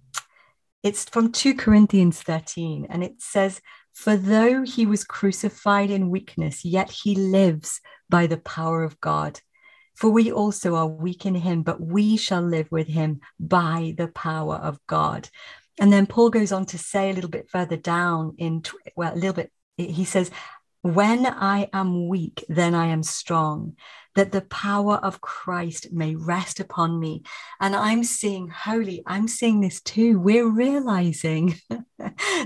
it's 0.82 1.04
from 1.04 1.30
2 1.30 1.54
Corinthians 1.54 2.20
13, 2.22 2.86
and 2.90 3.04
it 3.04 3.22
says, 3.22 3.60
for 3.92 4.16
though 4.16 4.62
he 4.62 4.86
was 4.86 5.04
crucified 5.04 5.90
in 5.90 6.10
weakness, 6.10 6.64
yet 6.64 6.90
he 6.90 7.14
lives 7.14 7.80
by 8.08 8.26
the 8.26 8.38
power 8.38 8.82
of 8.82 9.00
God. 9.00 9.40
For 9.94 10.10
we 10.10 10.32
also 10.32 10.74
are 10.74 10.86
weak 10.86 11.26
in 11.26 11.34
him, 11.34 11.62
but 11.62 11.80
we 11.80 12.16
shall 12.16 12.42
live 12.42 12.70
with 12.70 12.88
him 12.88 13.20
by 13.38 13.94
the 13.96 14.08
power 14.08 14.56
of 14.56 14.78
God. 14.86 15.28
And 15.78 15.92
then 15.92 16.06
Paul 16.06 16.30
goes 16.30 16.52
on 16.52 16.66
to 16.66 16.78
say 16.78 17.10
a 17.10 17.12
little 17.12 17.30
bit 17.30 17.50
further 17.50 17.76
down 17.76 18.34
in, 18.38 18.62
well, 18.96 19.14
a 19.14 19.16
little 19.16 19.34
bit, 19.34 19.52
he 19.76 20.04
says, 20.04 20.30
When 20.82 21.26
I 21.26 21.68
am 21.72 22.08
weak, 22.08 22.44
then 22.48 22.74
I 22.74 22.86
am 22.86 23.02
strong 23.02 23.76
that 24.14 24.32
the 24.32 24.42
power 24.42 24.96
of 24.96 25.20
Christ 25.20 25.92
may 25.92 26.14
rest 26.14 26.60
upon 26.60 26.98
me. 27.00 27.22
And 27.60 27.74
I'm 27.74 28.04
seeing, 28.04 28.48
holy, 28.48 29.02
I'm 29.06 29.26
seeing 29.26 29.60
this 29.60 29.80
too. 29.80 30.18
We're 30.18 30.48
realizing 30.48 31.54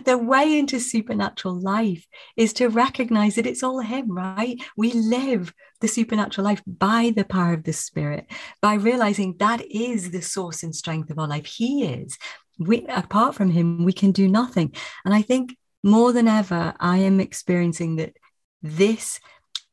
the 0.04 0.18
way 0.18 0.58
into 0.58 0.80
supernatural 0.80 1.54
life 1.60 2.06
is 2.36 2.52
to 2.54 2.68
recognize 2.68 3.34
that 3.36 3.46
it's 3.46 3.62
all 3.62 3.80
Him, 3.80 4.16
right? 4.16 4.58
We 4.76 4.92
live 4.92 5.52
the 5.80 5.88
supernatural 5.88 6.44
life 6.44 6.62
by 6.66 7.12
the 7.14 7.24
power 7.24 7.52
of 7.52 7.64
the 7.64 7.72
Spirit, 7.72 8.26
by 8.62 8.74
realizing 8.74 9.36
that 9.38 9.62
is 9.70 10.10
the 10.10 10.22
source 10.22 10.62
and 10.62 10.74
strength 10.74 11.10
of 11.10 11.18
our 11.18 11.28
life. 11.28 11.46
He 11.46 11.84
is. 11.84 12.18
We, 12.58 12.86
apart 12.86 13.34
from 13.34 13.50
Him, 13.50 13.84
we 13.84 13.92
can 13.92 14.12
do 14.12 14.28
nothing. 14.28 14.74
And 15.04 15.14
I 15.14 15.22
think 15.22 15.56
more 15.82 16.12
than 16.12 16.28
ever, 16.28 16.74
I 16.80 16.98
am 16.98 17.20
experiencing 17.20 17.96
that 17.96 18.16
this 18.62 19.20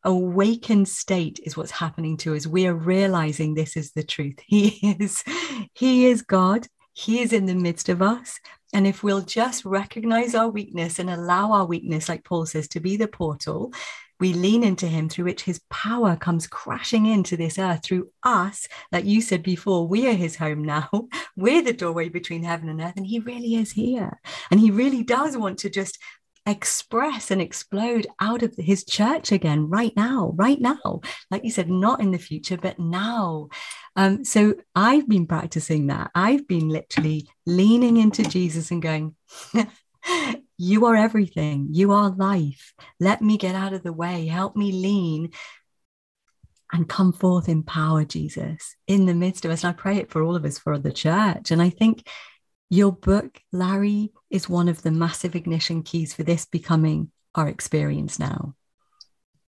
awakened 0.04 0.88
state 0.88 1.40
is 1.44 1.56
what's 1.56 1.72
happening 1.72 2.18
to 2.18 2.36
us 2.36 2.46
we 2.46 2.68
are 2.68 2.76
realizing 2.76 3.54
this 3.54 3.78
is 3.78 3.92
the 3.94 4.04
truth 4.04 4.36
he 4.46 4.68
is 5.00 5.24
he 5.74 6.08
is 6.08 6.22
god 6.22 6.68
he 6.94 7.22
is 7.22 7.32
in 7.32 7.46
the 7.46 7.56
midst 7.56 7.90
of 7.90 8.02
us 8.02 8.40
and 8.74 8.88
if 8.88 9.04
we'll 9.04 9.22
just 9.22 9.64
recognize 9.66 10.36
our 10.36 10.50
weakness 10.50 11.00
and 11.00 11.10
allow 11.10 11.52
our 11.52 11.66
weakness 11.66 12.10
like 12.10 12.24
paul 12.24 12.46
says 12.46 12.68
to 12.68 12.80
be 12.80 12.98
the 12.98 13.08
portal 13.08 13.72
we 14.20 14.34
lean 14.34 14.64
into 14.64 14.88
him 14.88 15.10
through 15.10 15.26
which 15.26 15.44
his 15.44 15.60
power 15.70 16.16
comes 16.16 16.48
crashing 16.48 17.06
into 17.06 17.36
this 17.36 17.60
earth 17.60 17.84
through 17.84 18.10
us 18.24 18.68
like 18.92 19.04
you 19.04 19.22
said 19.22 19.44
before 19.44 19.86
we 19.86 20.08
are 20.08 20.14
his 20.14 20.38
home 20.38 20.64
now. 20.64 20.90
We're 21.36 21.62
the 21.62 21.74
doorway 21.74 22.08
between 22.10 22.44
heaven 22.44 22.70
and 22.70 22.80
earth 22.80 22.94
and 22.96 23.06
he 23.06 23.20
really 23.20 23.56
is 23.56 23.72
here. 23.72 24.22
And 24.50 24.60
he 24.62 24.72
really 24.72 25.04
does 25.04 25.36
want 25.36 25.60
to 25.60 25.70
just 25.70 26.00
express 26.46 27.32
and 27.32 27.42
explode 27.42 28.08
out 28.20 28.44
of 28.44 28.54
his 28.58 28.84
church 28.84 29.32
again 29.32 29.70
right 29.70 29.94
now, 29.96 30.34
right 30.36 30.60
now. 30.60 31.02
Like 31.32 31.44
you 31.44 31.52
said, 31.52 31.70
not 31.70 32.02
in 32.02 32.12
the 32.12 32.18
future, 32.18 32.58
but 32.58 32.80
now. 32.80 33.50
Um, 33.96 34.26
so 34.26 34.56
I've 34.76 35.08
been 35.08 35.28
practicing 35.28 35.88
that. 35.88 36.12
I've 36.14 36.48
been 36.48 36.70
literally 36.70 37.30
leaning 37.46 37.98
into 37.98 38.24
Jesus 38.24 38.72
and 38.72 38.82
going, 38.82 39.16
You 40.58 40.86
are 40.86 40.96
everything. 40.96 41.70
You 41.72 41.92
are 41.94 42.10
life. 42.10 42.74
Let 43.00 43.22
me 43.22 43.38
get 43.38 43.56
out 43.56 43.74
of 43.74 43.84
the 43.84 43.94
way. 43.94 44.28
Help 44.28 44.56
me 44.56 44.72
lean 44.72 45.32
and 46.72 46.90
come 46.90 47.14
forth 47.14 47.50
in 47.50 47.64
power, 47.64 48.04
Jesus, 48.04 48.76
in 48.88 49.06
the 49.06 49.14
midst 49.14 49.46
of 49.46 49.52
us. 49.52 49.64
And 49.64 49.70
I 49.70 49.74
pray 49.74 49.98
it 49.98 50.10
for 50.10 50.24
all 50.24 50.36
of 50.36 50.46
us, 50.46 50.58
for 50.58 50.78
the 50.78 50.92
church. 50.92 51.52
And 51.52 51.62
I 51.62 51.70
think 51.70 52.08
your 52.70 52.92
book, 52.92 53.42
Larry, 53.52 54.12
is 54.30 54.50
one 54.50 54.68
of 54.68 54.82
the 54.82 54.92
massive 54.92 55.36
ignition 55.36 55.84
keys 55.84 56.14
for 56.14 56.24
this 56.24 56.46
becoming 56.46 57.12
our 57.36 57.48
experience 57.48 58.20
now. 58.20 58.56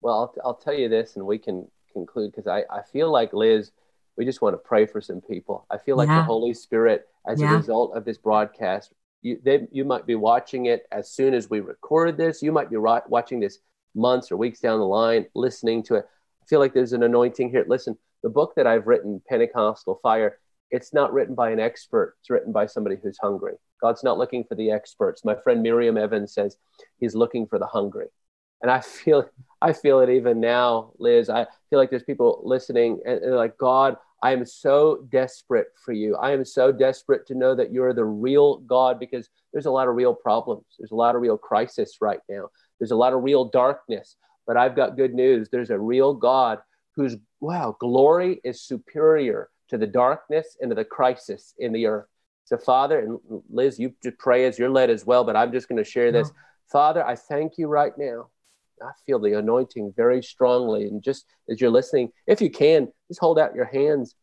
Well, 0.00 0.14
I'll, 0.14 0.34
I'll 0.44 0.54
tell 0.54 0.74
you 0.74 0.88
this, 0.88 1.16
and 1.16 1.26
we 1.26 1.38
can 1.38 1.66
conclude 1.92 2.30
because 2.30 2.46
I, 2.46 2.64
I 2.70 2.82
feel 2.82 3.10
like, 3.10 3.32
Liz, 3.32 3.72
we 4.16 4.24
just 4.24 4.42
want 4.42 4.54
to 4.54 4.58
pray 4.58 4.86
for 4.86 5.00
some 5.00 5.20
people. 5.20 5.66
I 5.70 5.78
feel 5.78 5.96
like 5.96 6.08
yeah. 6.08 6.18
the 6.18 6.24
Holy 6.24 6.54
Spirit, 6.54 7.06
as 7.26 7.40
yeah. 7.40 7.54
a 7.54 7.56
result 7.56 7.96
of 7.96 8.04
this 8.04 8.18
broadcast, 8.18 8.92
you, 9.22 9.40
they, 9.44 9.66
you 9.72 9.84
might 9.84 10.06
be 10.06 10.14
watching 10.14 10.66
it 10.66 10.86
as 10.92 11.10
soon 11.10 11.34
as 11.34 11.50
we 11.50 11.60
record 11.60 12.16
this. 12.16 12.42
You 12.42 12.52
might 12.52 12.70
be 12.70 12.76
ri- 12.76 13.00
watching 13.08 13.40
this 13.40 13.58
months 13.94 14.30
or 14.30 14.36
weeks 14.36 14.60
down 14.60 14.78
the 14.78 14.86
line, 14.86 15.26
listening 15.34 15.82
to 15.84 15.96
it. 15.96 16.06
I 16.42 16.46
feel 16.46 16.60
like 16.60 16.72
there's 16.72 16.92
an 16.92 17.02
anointing 17.02 17.50
here. 17.50 17.64
Listen, 17.68 17.98
the 18.22 18.28
book 18.28 18.54
that 18.56 18.66
I've 18.66 18.86
written, 18.86 19.20
Pentecostal 19.28 19.98
Fire, 20.02 20.38
it's 20.70 20.92
not 20.92 21.12
written 21.12 21.34
by 21.34 21.50
an 21.50 21.60
expert. 21.60 22.16
It's 22.20 22.30
written 22.30 22.52
by 22.52 22.66
somebody 22.66 22.96
who's 23.02 23.18
hungry. 23.20 23.54
God's 23.80 24.04
not 24.04 24.18
looking 24.18 24.44
for 24.44 24.54
the 24.54 24.70
experts. 24.70 25.24
My 25.24 25.34
friend 25.34 25.62
Miriam 25.62 25.96
Evans 25.96 26.34
says 26.34 26.56
he's 26.98 27.14
looking 27.14 27.46
for 27.46 27.58
the 27.58 27.66
hungry. 27.66 28.06
And 28.62 28.70
I 28.70 28.80
feel 28.80 29.28
I 29.60 29.72
feel 29.72 30.00
it 30.00 30.10
even 30.10 30.40
now, 30.40 30.92
Liz. 30.98 31.28
I 31.30 31.46
feel 31.70 31.78
like 31.78 31.90
there's 31.90 32.04
people 32.04 32.40
listening 32.44 33.00
and, 33.04 33.22
and 33.22 33.36
like, 33.36 33.56
God, 33.58 33.96
I 34.22 34.32
am 34.32 34.44
so 34.44 35.06
desperate 35.10 35.68
for 35.84 35.92
you. 35.92 36.16
I 36.16 36.32
am 36.32 36.44
so 36.44 36.72
desperate 36.72 37.26
to 37.28 37.34
know 37.34 37.54
that 37.54 37.72
you're 37.72 37.92
the 37.92 38.04
real 38.04 38.58
God 38.58 38.98
because 38.98 39.28
there's 39.52 39.66
a 39.66 39.70
lot 39.70 39.88
of 39.88 39.94
real 39.94 40.14
problems. 40.14 40.64
There's 40.78 40.90
a 40.90 40.96
lot 40.96 41.14
of 41.14 41.22
real 41.22 41.38
crisis 41.38 41.98
right 42.00 42.20
now. 42.28 42.48
There's 42.78 42.90
a 42.90 42.96
lot 42.96 43.12
of 43.12 43.22
real 43.22 43.44
darkness. 43.44 44.16
But 44.46 44.56
I've 44.56 44.76
got 44.76 44.96
good 44.96 45.14
news. 45.14 45.48
There's 45.50 45.70
a 45.70 45.78
real 45.78 46.14
God 46.14 46.58
whose 46.96 47.16
wow, 47.40 47.76
glory 47.78 48.40
is 48.42 48.60
superior 48.60 49.50
to 49.68 49.78
the 49.78 49.86
darkness 49.86 50.56
and 50.60 50.70
to 50.70 50.74
the 50.74 50.84
crisis 50.84 51.54
in 51.58 51.72
the 51.72 51.86
earth. 51.86 52.06
So, 52.44 52.56
Father, 52.56 53.00
and 53.00 53.42
Liz, 53.50 53.78
you 53.78 53.94
pray 54.18 54.46
as 54.46 54.58
you're 54.58 54.70
led 54.70 54.88
as 54.88 55.04
well, 55.04 55.24
but 55.24 55.36
I'm 55.36 55.52
just 55.52 55.68
going 55.68 55.82
to 55.82 55.88
share 55.88 56.10
this. 56.10 56.32
Father, 56.70 57.06
I 57.06 57.14
thank 57.14 57.58
you 57.58 57.66
right 57.66 57.92
now. 57.98 58.28
I 58.82 58.90
feel 59.06 59.18
the 59.18 59.38
anointing 59.38 59.92
very 59.96 60.22
strongly. 60.22 60.84
And 60.84 61.02
just 61.02 61.26
as 61.50 61.60
you're 61.60 61.70
listening, 61.70 62.12
if 62.26 62.40
you 62.40 62.50
can, 62.50 62.88
just 63.08 63.20
hold 63.20 63.38
out 63.38 63.54
your 63.54 63.64
hands 63.64 64.14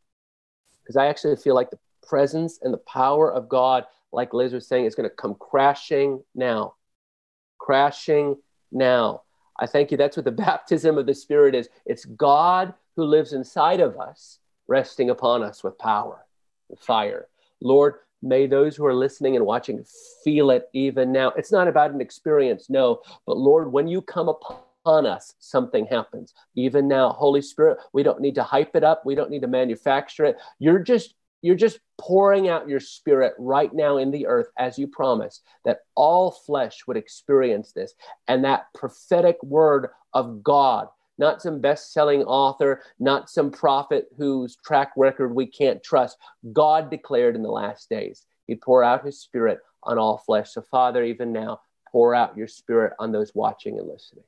because 0.83 0.95
I 0.95 1.07
actually 1.07 1.35
feel 1.35 1.55
like 1.55 1.71
the 1.71 1.79
presence 2.07 2.59
and 2.61 2.73
the 2.73 2.79
power 2.79 3.31
of 3.31 3.49
God, 3.49 3.85
like 4.11 4.33
Liz 4.33 4.53
was 4.53 4.67
saying, 4.67 4.85
is 4.85 4.95
going 4.95 5.09
to 5.09 5.15
come 5.15 5.35
crashing 5.35 6.23
now. 6.35 6.75
Crashing 7.59 8.37
now. 8.71 9.23
I 9.59 9.65
thank 9.65 9.91
you. 9.91 9.97
That's 9.97 10.17
what 10.17 10.25
the 10.25 10.31
baptism 10.47 10.97
of 10.97 11.05
the 11.05 11.13
Spirit 11.13 11.55
is. 11.55 11.69
It's 11.85 12.05
God 12.05 12.73
who 12.95 13.03
lives 13.03 13.33
inside 13.33 13.79
of 13.79 13.99
us, 13.99 14.39
resting 14.67 15.09
upon 15.09 15.43
us 15.43 15.63
with 15.63 15.77
power 15.77 16.25
and 16.69 16.79
fire. 16.79 17.27
Lord, 17.61 17.95
May 18.25 18.47
those 18.47 18.75
who 18.75 18.85
are 18.87 18.95
listening 18.95 19.35
and 19.35 19.45
watching 19.45 19.85
feel 20.23 20.49
it 20.49 20.67
even 20.73 21.11
now. 21.11 21.29
It's 21.37 21.51
not 21.51 21.67
about 21.67 21.91
an 21.91 22.01
experience, 22.01 22.71
no, 22.71 23.01
but 23.27 23.37
Lord, 23.37 23.71
when 23.71 23.87
you 23.87 24.01
come 24.01 24.29
upon 24.29 25.05
us, 25.05 25.35
something 25.37 25.85
happens. 25.85 26.33
Even 26.55 26.87
now, 26.87 27.11
Holy 27.11 27.43
Spirit, 27.43 27.77
we 27.93 28.01
don't 28.01 28.21
need 28.21 28.33
to 28.35 28.43
hype 28.43 28.75
it 28.75 28.83
up. 28.83 29.05
We 29.05 29.13
don't 29.13 29.29
need 29.29 29.43
to 29.43 29.47
manufacture 29.47 30.25
it. 30.25 30.37
You're 30.57 30.79
just 30.79 31.13
you're 31.43 31.53
just 31.53 31.79
pouring 31.99 32.49
out 32.49 32.67
your 32.67 32.79
spirit 32.79 33.35
right 33.37 33.71
now 33.71 33.97
in 33.97 34.09
the 34.09 34.25
earth 34.25 34.47
as 34.57 34.79
you 34.79 34.87
promised 34.87 35.43
that 35.63 35.81
all 35.93 36.31
flesh 36.31 36.87
would 36.87 36.97
experience 36.97 37.71
this 37.71 37.93
and 38.27 38.43
that 38.43 38.65
prophetic 38.73 39.37
word 39.43 39.89
of 40.13 40.41
God 40.41 40.87
not 41.17 41.41
some 41.41 41.61
best 41.61 41.93
selling 41.93 42.23
author, 42.23 42.81
not 42.99 43.29
some 43.29 43.51
prophet 43.51 44.07
whose 44.17 44.57
track 44.65 44.91
record 44.97 45.33
we 45.33 45.45
can't 45.45 45.83
trust. 45.83 46.17
God 46.51 46.89
declared 46.89 47.35
in 47.35 47.43
the 47.43 47.49
last 47.49 47.89
days, 47.89 48.25
He'd 48.47 48.61
pour 48.61 48.83
out 48.83 49.05
His 49.05 49.19
Spirit 49.19 49.59
on 49.83 49.97
all 49.97 50.17
flesh. 50.17 50.51
So, 50.53 50.61
Father, 50.61 51.03
even 51.03 51.31
now, 51.31 51.61
pour 51.91 52.13
out 52.13 52.37
your 52.37 52.47
Spirit 52.47 52.93
on 52.99 53.11
those 53.11 53.33
watching 53.33 53.79
and 53.79 53.87
listening. 53.87 54.25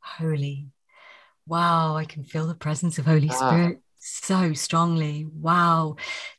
Holy. 0.00 0.66
Wow, 1.46 1.96
I 1.96 2.04
can 2.04 2.24
feel 2.24 2.46
the 2.46 2.54
presence 2.54 2.98
of 2.98 3.06
Holy 3.06 3.28
ah. 3.30 3.50
Spirit 3.50 3.80
so 3.98 4.52
strongly. 4.52 5.26
Wow. 5.26 5.96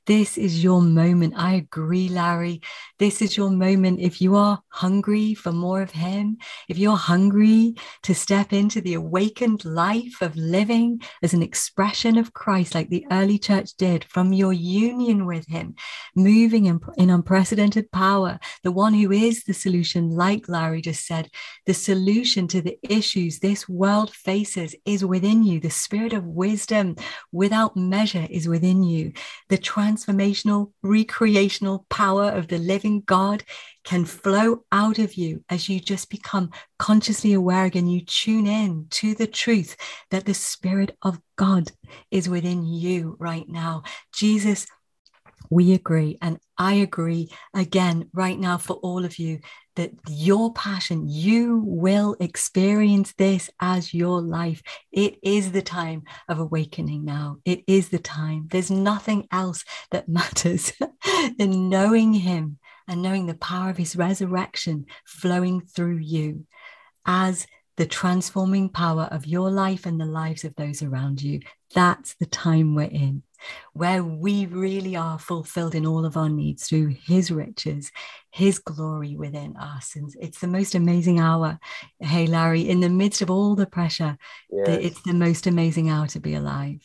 This 0.07 0.37
is 0.37 0.63
your 0.63 0.81
moment. 0.81 1.33
I 1.35 1.55
agree, 1.55 2.07
Larry. 2.07 2.61
This 2.97 3.21
is 3.21 3.35
your 3.35 3.49
moment. 3.49 3.99
If 3.99 4.21
you 4.21 4.37
are 4.37 4.63
hungry 4.69 5.33
for 5.33 5.51
more 5.51 5.81
of 5.81 5.91
Him, 5.91 6.37
if 6.69 6.77
you're 6.77 6.95
hungry 6.95 7.75
to 8.03 8.15
step 8.15 8.53
into 8.53 8.79
the 8.79 8.93
awakened 8.93 9.65
life 9.65 10.21
of 10.21 10.37
living 10.37 11.01
as 11.21 11.33
an 11.33 11.43
expression 11.43 12.17
of 12.17 12.31
Christ, 12.31 12.73
like 12.73 12.89
the 12.89 13.05
early 13.11 13.37
church 13.37 13.71
did, 13.77 14.05
from 14.05 14.31
your 14.31 14.53
union 14.53 15.25
with 15.25 15.45
Him, 15.49 15.75
moving 16.15 16.67
in, 16.67 16.79
in 16.95 17.09
unprecedented 17.09 17.91
power, 17.91 18.39
the 18.63 18.71
one 18.71 18.93
who 18.93 19.11
is 19.11 19.43
the 19.43 19.53
solution, 19.53 20.11
like 20.11 20.47
Larry 20.47 20.81
just 20.81 21.05
said, 21.05 21.29
the 21.65 21.73
solution 21.73 22.47
to 22.47 22.61
the 22.61 22.79
issues 22.81 23.39
this 23.39 23.67
world 23.67 24.13
faces 24.13 24.73
is 24.85 25.03
within 25.03 25.43
you. 25.43 25.59
The 25.59 25.69
spirit 25.69 26.13
of 26.13 26.23
wisdom 26.23 26.95
without 27.33 27.75
measure 27.75 28.25
is 28.29 28.47
within 28.47 28.83
you. 28.83 29.11
The 29.49 29.57
trans 29.57 29.96
transformational, 29.97 30.71
recreational 30.83 31.85
power 31.89 32.29
of 32.29 32.47
the 32.47 32.57
living 32.57 33.01
God 33.01 33.43
can 33.83 34.05
flow 34.05 34.63
out 34.71 34.99
of 34.99 35.15
you 35.15 35.43
as 35.49 35.69
you 35.69 35.79
just 35.79 36.09
become 36.09 36.51
consciously 36.77 37.33
aware 37.33 37.65
again. 37.65 37.87
You 37.87 38.01
tune 38.01 38.47
in 38.47 38.87
to 38.91 39.15
the 39.15 39.27
truth 39.27 39.75
that 40.11 40.25
the 40.25 40.33
Spirit 40.33 40.97
of 41.01 41.19
God 41.37 41.71
is 42.11 42.29
within 42.29 42.65
you 42.65 43.15
right 43.19 43.47
now. 43.47 43.83
Jesus 44.13 44.67
we 45.49 45.73
agree. 45.73 46.17
And 46.21 46.39
I 46.57 46.73
agree 46.73 47.29
again 47.53 48.09
right 48.13 48.37
now 48.37 48.57
for 48.57 48.73
all 48.73 49.05
of 49.05 49.17
you 49.17 49.39
that 49.77 49.91
your 50.09 50.51
passion, 50.53 51.07
you 51.07 51.63
will 51.65 52.15
experience 52.19 53.13
this 53.13 53.49
as 53.59 53.93
your 53.93 54.21
life. 54.21 54.61
It 54.91 55.17
is 55.23 55.51
the 55.51 55.61
time 55.61 56.03
of 56.27 56.39
awakening 56.39 57.05
now. 57.05 57.37
It 57.45 57.63
is 57.67 57.89
the 57.89 57.99
time. 57.99 58.47
There's 58.51 58.71
nothing 58.71 59.27
else 59.31 59.63
that 59.91 60.09
matters 60.19 60.73
than 61.37 61.69
knowing 61.69 62.13
Him 62.13 62.57
and 62.87 63.01
knowing 63.01 63.27
the 63.27 63.35
power 63.35 63.69
of 63.69 63.77
His 63.77 63.95
resurrection 63.95 64.85
flowing 65.05 65.61
through 65.61 65.97
you 65.97 66.45
as 67.05 67.47
the 67.77 67.85
transforming 67.85 68.69
power 68.69 69.07
of 69.11 69.27
your 69.27 69.51
life 69.51 69.85
and 69.85 70.01
the 70.01 70.05
lives 70.05 70.43
of 70.43 70.55
those 70.55 70.81
around 70.81 71.21
you. 71.21 71.39
That's 71.75 72.15
the 72.15 72.25
time 72.25 72.73
we're 72.73 72.85
in 72.85 73.21
where 73.73 74.03
we 74.03 74.45
really 74.45 74.95
are 74.95 75.19
fulfilled 75.19 75.75
in 75.75 75.85
all 75.85 76.05
of 76.05 76.17
our 76.17 76.29
needs 76.29 76.67
through 76.67 76.87
His 76.87 77.31
riches, 77.31 77.91
His 78.31 78.59
glory 78.59 79.15
within 79.15 79.55
us. 79.57 79.95
And 79.95 80.13
it's 80.19 80.39
the 80.39 80.47
most 80.47 80.75
amazing 80.75 81.19
hour. 81.19 81.59
Hey, 81.99 82.27
Larry, 82.27 82.69
in 82.69 82.79
the 82.79 82.89
midst 82.89 83.21
of 83.21 83.29
all 83.29 83.55
the 83.55 83.65
pressure, 83.65 84.17
yes. 84.51 84.67
it's 84.67 85.01
the 85.01 85.13
most 85.13 85.47
amazing 85.47 85.89
hour 85.89 86.07
to 86.07 86.19
be 86.19 86.33
alive. 86.33 86.79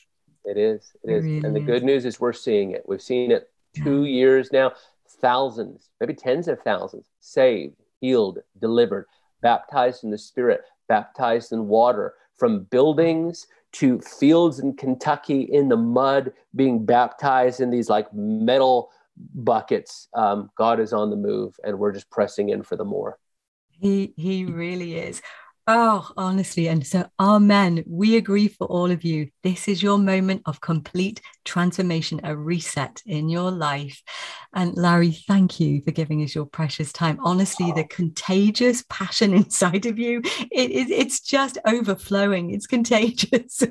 It 0.44 0.56
is. 0.56 0.92
It, 1.02 1.10
it 1.10 1.16
is. 1.16 1.24
Really 1.24 1.46
and 1.46 1.56
the 1.56 1.60
is. 1.60 1.66
good 1.66 1.84
news 1.84 2.04
is 2.04 2.20
we're 2.20 2.32
seeing 2.32 2.72
it. 2.72 2.82
We've 2.86 3.02
seen 3.02 3.30
it 3.30 3.50
two 3.74 4.04
yeah. 4.04 4.14
years 4.14 4.52
now, 4.52 4.72
thousands, 5.20 5.90
maybe 6.00 6.14
tens 6.14 6.48
of 6.48 6.60
thousands 6.62 7.06
saved, 7.20 7.76
healed, 8.00 8.40
delivered, 8.60 9.06
baptized 9.40 10.04
in 10.04 10.10
the 10.10 10.18
Spirit, 10.18 10.62
baptized 10.88 11.52
in 11.52 11.68
water, 11.68 12.14
from 12.36 12.64
buildings 12.64 13.46
to 13.72 14.00
fields 14.00 14.58
in 14.58 14.74
Kentucky 14.74 15.42
in 15.42 15.68
the 15.68 15.76
mud, 15.76 16.32
being 16.54 16.84
baptized 16.84 17.60
in 17.60 17.70
these 17.70 17.88
like 17.88 18.12
metal 18.12 18.90
buckets. 19.34 20.08
Um, 20.14 20.50
God 20.56 20.80
is 20.80 20.92
on 20.92 21.10
the 21.10 21.16
move, 21.16 21.58
and 21.64 21.78
we're 21.78 21.92
just 21.92 22.10
pressing 22.10 22.50
in 22.50 22.62
for 22.62 22.76
the 22.76 22.84
more. 22.84 23.18
He 23.70 24.12
he 24.16 24.44
really 24.44 24.96
is. 24.96 25.22
Oh, 25.68 26.10
honestly. 26.16 26.68
And 26.68 26.84
so, 26.84 27.06
Amen. 27.20 27.84
We 27.86 28.16
agree 28.16 28.48
for 28.48 28.66
all 28.66 28.90
of 28.90 29.04
you. 29.04 29.28
This 29.44 29.68
is 29.68 29.80
your 29.80 29.96
moment 29.96 30.42
of 30.46 30.60
complete 30.60 31.20
transformation, 31.44 32.20
a 32.24 32.36
reset 32.36 33.00
in 33.06 33.28
your 33.28 33.52
life. 33.52 34.02
And 34.52 34.76
Larry, 34.76 35.12
thank 35.12 35.60
you 35.60 35.80
for 35.82 35.92
giving 35.92 36.24
us 36.24 36.34
your 36.34 36.46
precious 36.46 36.92
time. 36.92 37.18
Honestly, 37.22 37.70
the 37.70 37.84
contagious 37.84 38.82
passion 38.88 39.32
inside 39.34 39.86
of 39.86 40.00
you, 40.00 40.20
it, 40.50 40.70
it, 40.70 40.90
it's 40.90 41.20
just 41.20 41.58
overflowing. 41.64 42.50
It's 42.52 42.66
contagious. 42.66 43.62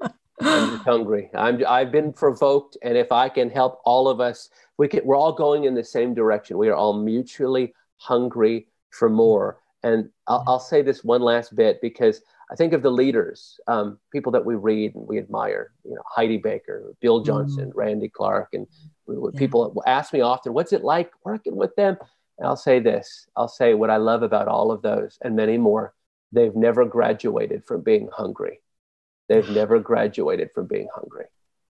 I'm 0.40 0.78
hungry. 0.78 1.30
I'm, 1.34 1.64
I've 1.66 1.90
been 1.90 2.12
provoked. 2.12 2.76
And 2.82 2.96
if 2.96 3.10
I 3.10 3.28
can 3.28 3.50
help 3.50 3.80
all 3.84 4.06
of 4.06 4.20
us, 4.20 4.50
we 4.78 4.86
can, 4.86 5.04
we're 5.04 5.16
all 5.16 5.32
going 5.32 5.64
in 5.64 5.74
the 5.74 5.84
same 5.84 6.14
direction. 6.14 6.58
We 6.58 6.68
are 6.68 6.76
all 6.76 6.94
mutually 6.94 7.74
hungry 7.96 8.68
for 8.90 9.08
more. 9.08 9.58
And 9.82 10.10
I'll, 10.26 10.44
I'll, 10.46 10.60
say 10.60 10.82
this 10.82 11.02
one 11.02 11.22
last 11.22 11.56
bit 11.56 11.80
because 11.80 12.20
I 12.50 12.54
think 12.54 12.72
of 12.72 12.82
the 12.82 12.90
leaders, 12.90 13.58
um, 13.66 13.98
people 14.12 14.32
that 14.32 14.44
we 14.44 14.54
read 14.54 14.94
and 14.94 15.06
we 15.06 15.18
admire, 15.18 15.72
you 15.84 15.94
know, 15.94 16.02
Heidi 16.06 16.36
Baker, 16.36 16.94
Bill 17.00 17.22
Johnson, 17.22 17.70
mm. 17.70 17.72
Randy 17.74 18.08
Clark, 18.08 18.50
and 18.52 18.66
yeah. 19.08 19.30
people 19.36 19.82
ask 19.86 20.12
me 20.12 20.20
often, 20.20 20.52
what's 20.52 20.72
it 20.72 20.84
like 20.84 21.12
working 21.24 21.56
with 21.56 21.74
them? 21.76 21.96
And 22.38 22.46
I'll 22.46 22.56
say 22.56 22.80
this, 22.80 23.26
I'll 23.36 23.48
say 23.48 23.74
what 23.74 23.90
I 23.90 23.96
love 23.96 24.22
about 24.22 24.48
all 24.48 24.70
of 24.70 24.82
those 24.82 25.18
and 25.22 25.36
many 25.36 25.56
more, 25.56 25.94
they've 26.32 26.54
never 26.54 26.84
graduated 26.84 27.64
from 27.64 27.82
being 27.82 28.08
hungry. 28.12 28.60
They've 29.28 29.48
never 29.54 29.78
graduated 29.78 30.50
from 30.54 30.66
being 30.66 30.88
hungry. 30.94 31.26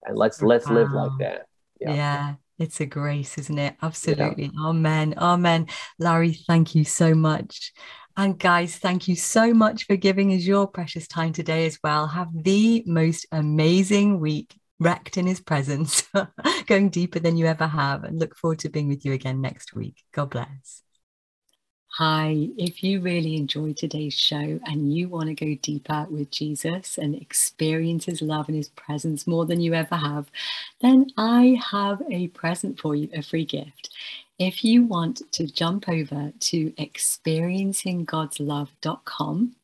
And 0.03 0.17
let's, 0.17 0.41
let's 0.41 0.67
live 0.67 0.91
like 0.91 1.11
that. 1.19 1.47
Yeah. 1.79 1.93
yeah. 1.93 2.33
It's 2.57 2.79
a 2.79 2.85
grace, 2.85 3.37
isn't 3.37 3.57
it? 3.57 3.75
Absolutely. 3.81 4.51
Yeah. 4.53 4.69
Amen. 4.69 5.13
Amen. 5.17 5.67
Larry, 5.99 6.33
thank 6.33 6.73
you 6.75 6.85
so 6.85 7.13
much. 7.13 7.73
And 8.17 8.39
guys, 8.39 8.77
thank 8.77 9.09
you 9.09 9.15
so 9.15 9.53
much 9.53 9.85
for 9.85 9.97
giving 9.97 10.33
us 10.33 10.43
your 10.43 10.67
precious 10.67 11.07
time 11.07 11.33
today 11.33 11.65
as 11.65 11.77
well. 11.83 12.07
Have 12.07 12.29
the 12.33 12.83
most 12.87 13.25
amazing 13.31 14.21
week 14.21 14.57
wrecked 14.79 15.17
in 15.17 15.27
his 15.27 15.41
presence, 15.41 16.03
going 16.65 16.89
deeper 16.89 17.19
than 17.19 17.37
you 17.37 17.45
ever 17.45 17.67
have. 17.67 18.05
And 18.05 18.17
look 18.17 18.37
forward 18.37 18.59
to 18.59 18.69
being 18.69 18.87
with 18.87 19.03
you 19.03 19.11
again 19.11 19.41
next 19.41 19.75
week. 19.75 20.01
God 20.13 20.29
bless. 20.29 20.84
Hi, 21.97 22.49
if 22.57 22.83
you 22.83 22.99
really 22.99 23.37
enjoyed 23.37 23.77
today's 23.77 24.13
show 24.13 24.59
and 24.65 24.93
you 24.93 25.07
want 25.07 25.29
to 25.29 25.33
go 25.33 25.55
deeper 25.61 26.05
with 26.09 26.29
Jesus 26.29 26.97
and 26.97 27.15
experience 27.15 28.03
his 28.03 28.21
love 28.21 28.49
and 28.49 28.57
his 28.57 28.67
presence 28.67 29.25
more 29.25 29.45
than 29.45 29.61
you 29.61 29.73
ever 29.73 29.95
have, 29.95 30.29
then 30.81 31.07
I 31.15 31.57
have 31.71 32.01
a 32.11 32.27
present 32.27 32.81
for 32.81 32.95
you, 32.95 33.07
a 33.13 33.21
free 33.21 33.45
gift. 33.45 33.91
If 34.37 34.61
you 34.61 34.83
want 34.83 35.21
to 35.31 35.47
jump 35.47 35.87
over 35.87 36.33
to 36.37 36.71
experiencinggodslove.com 36.71 39.55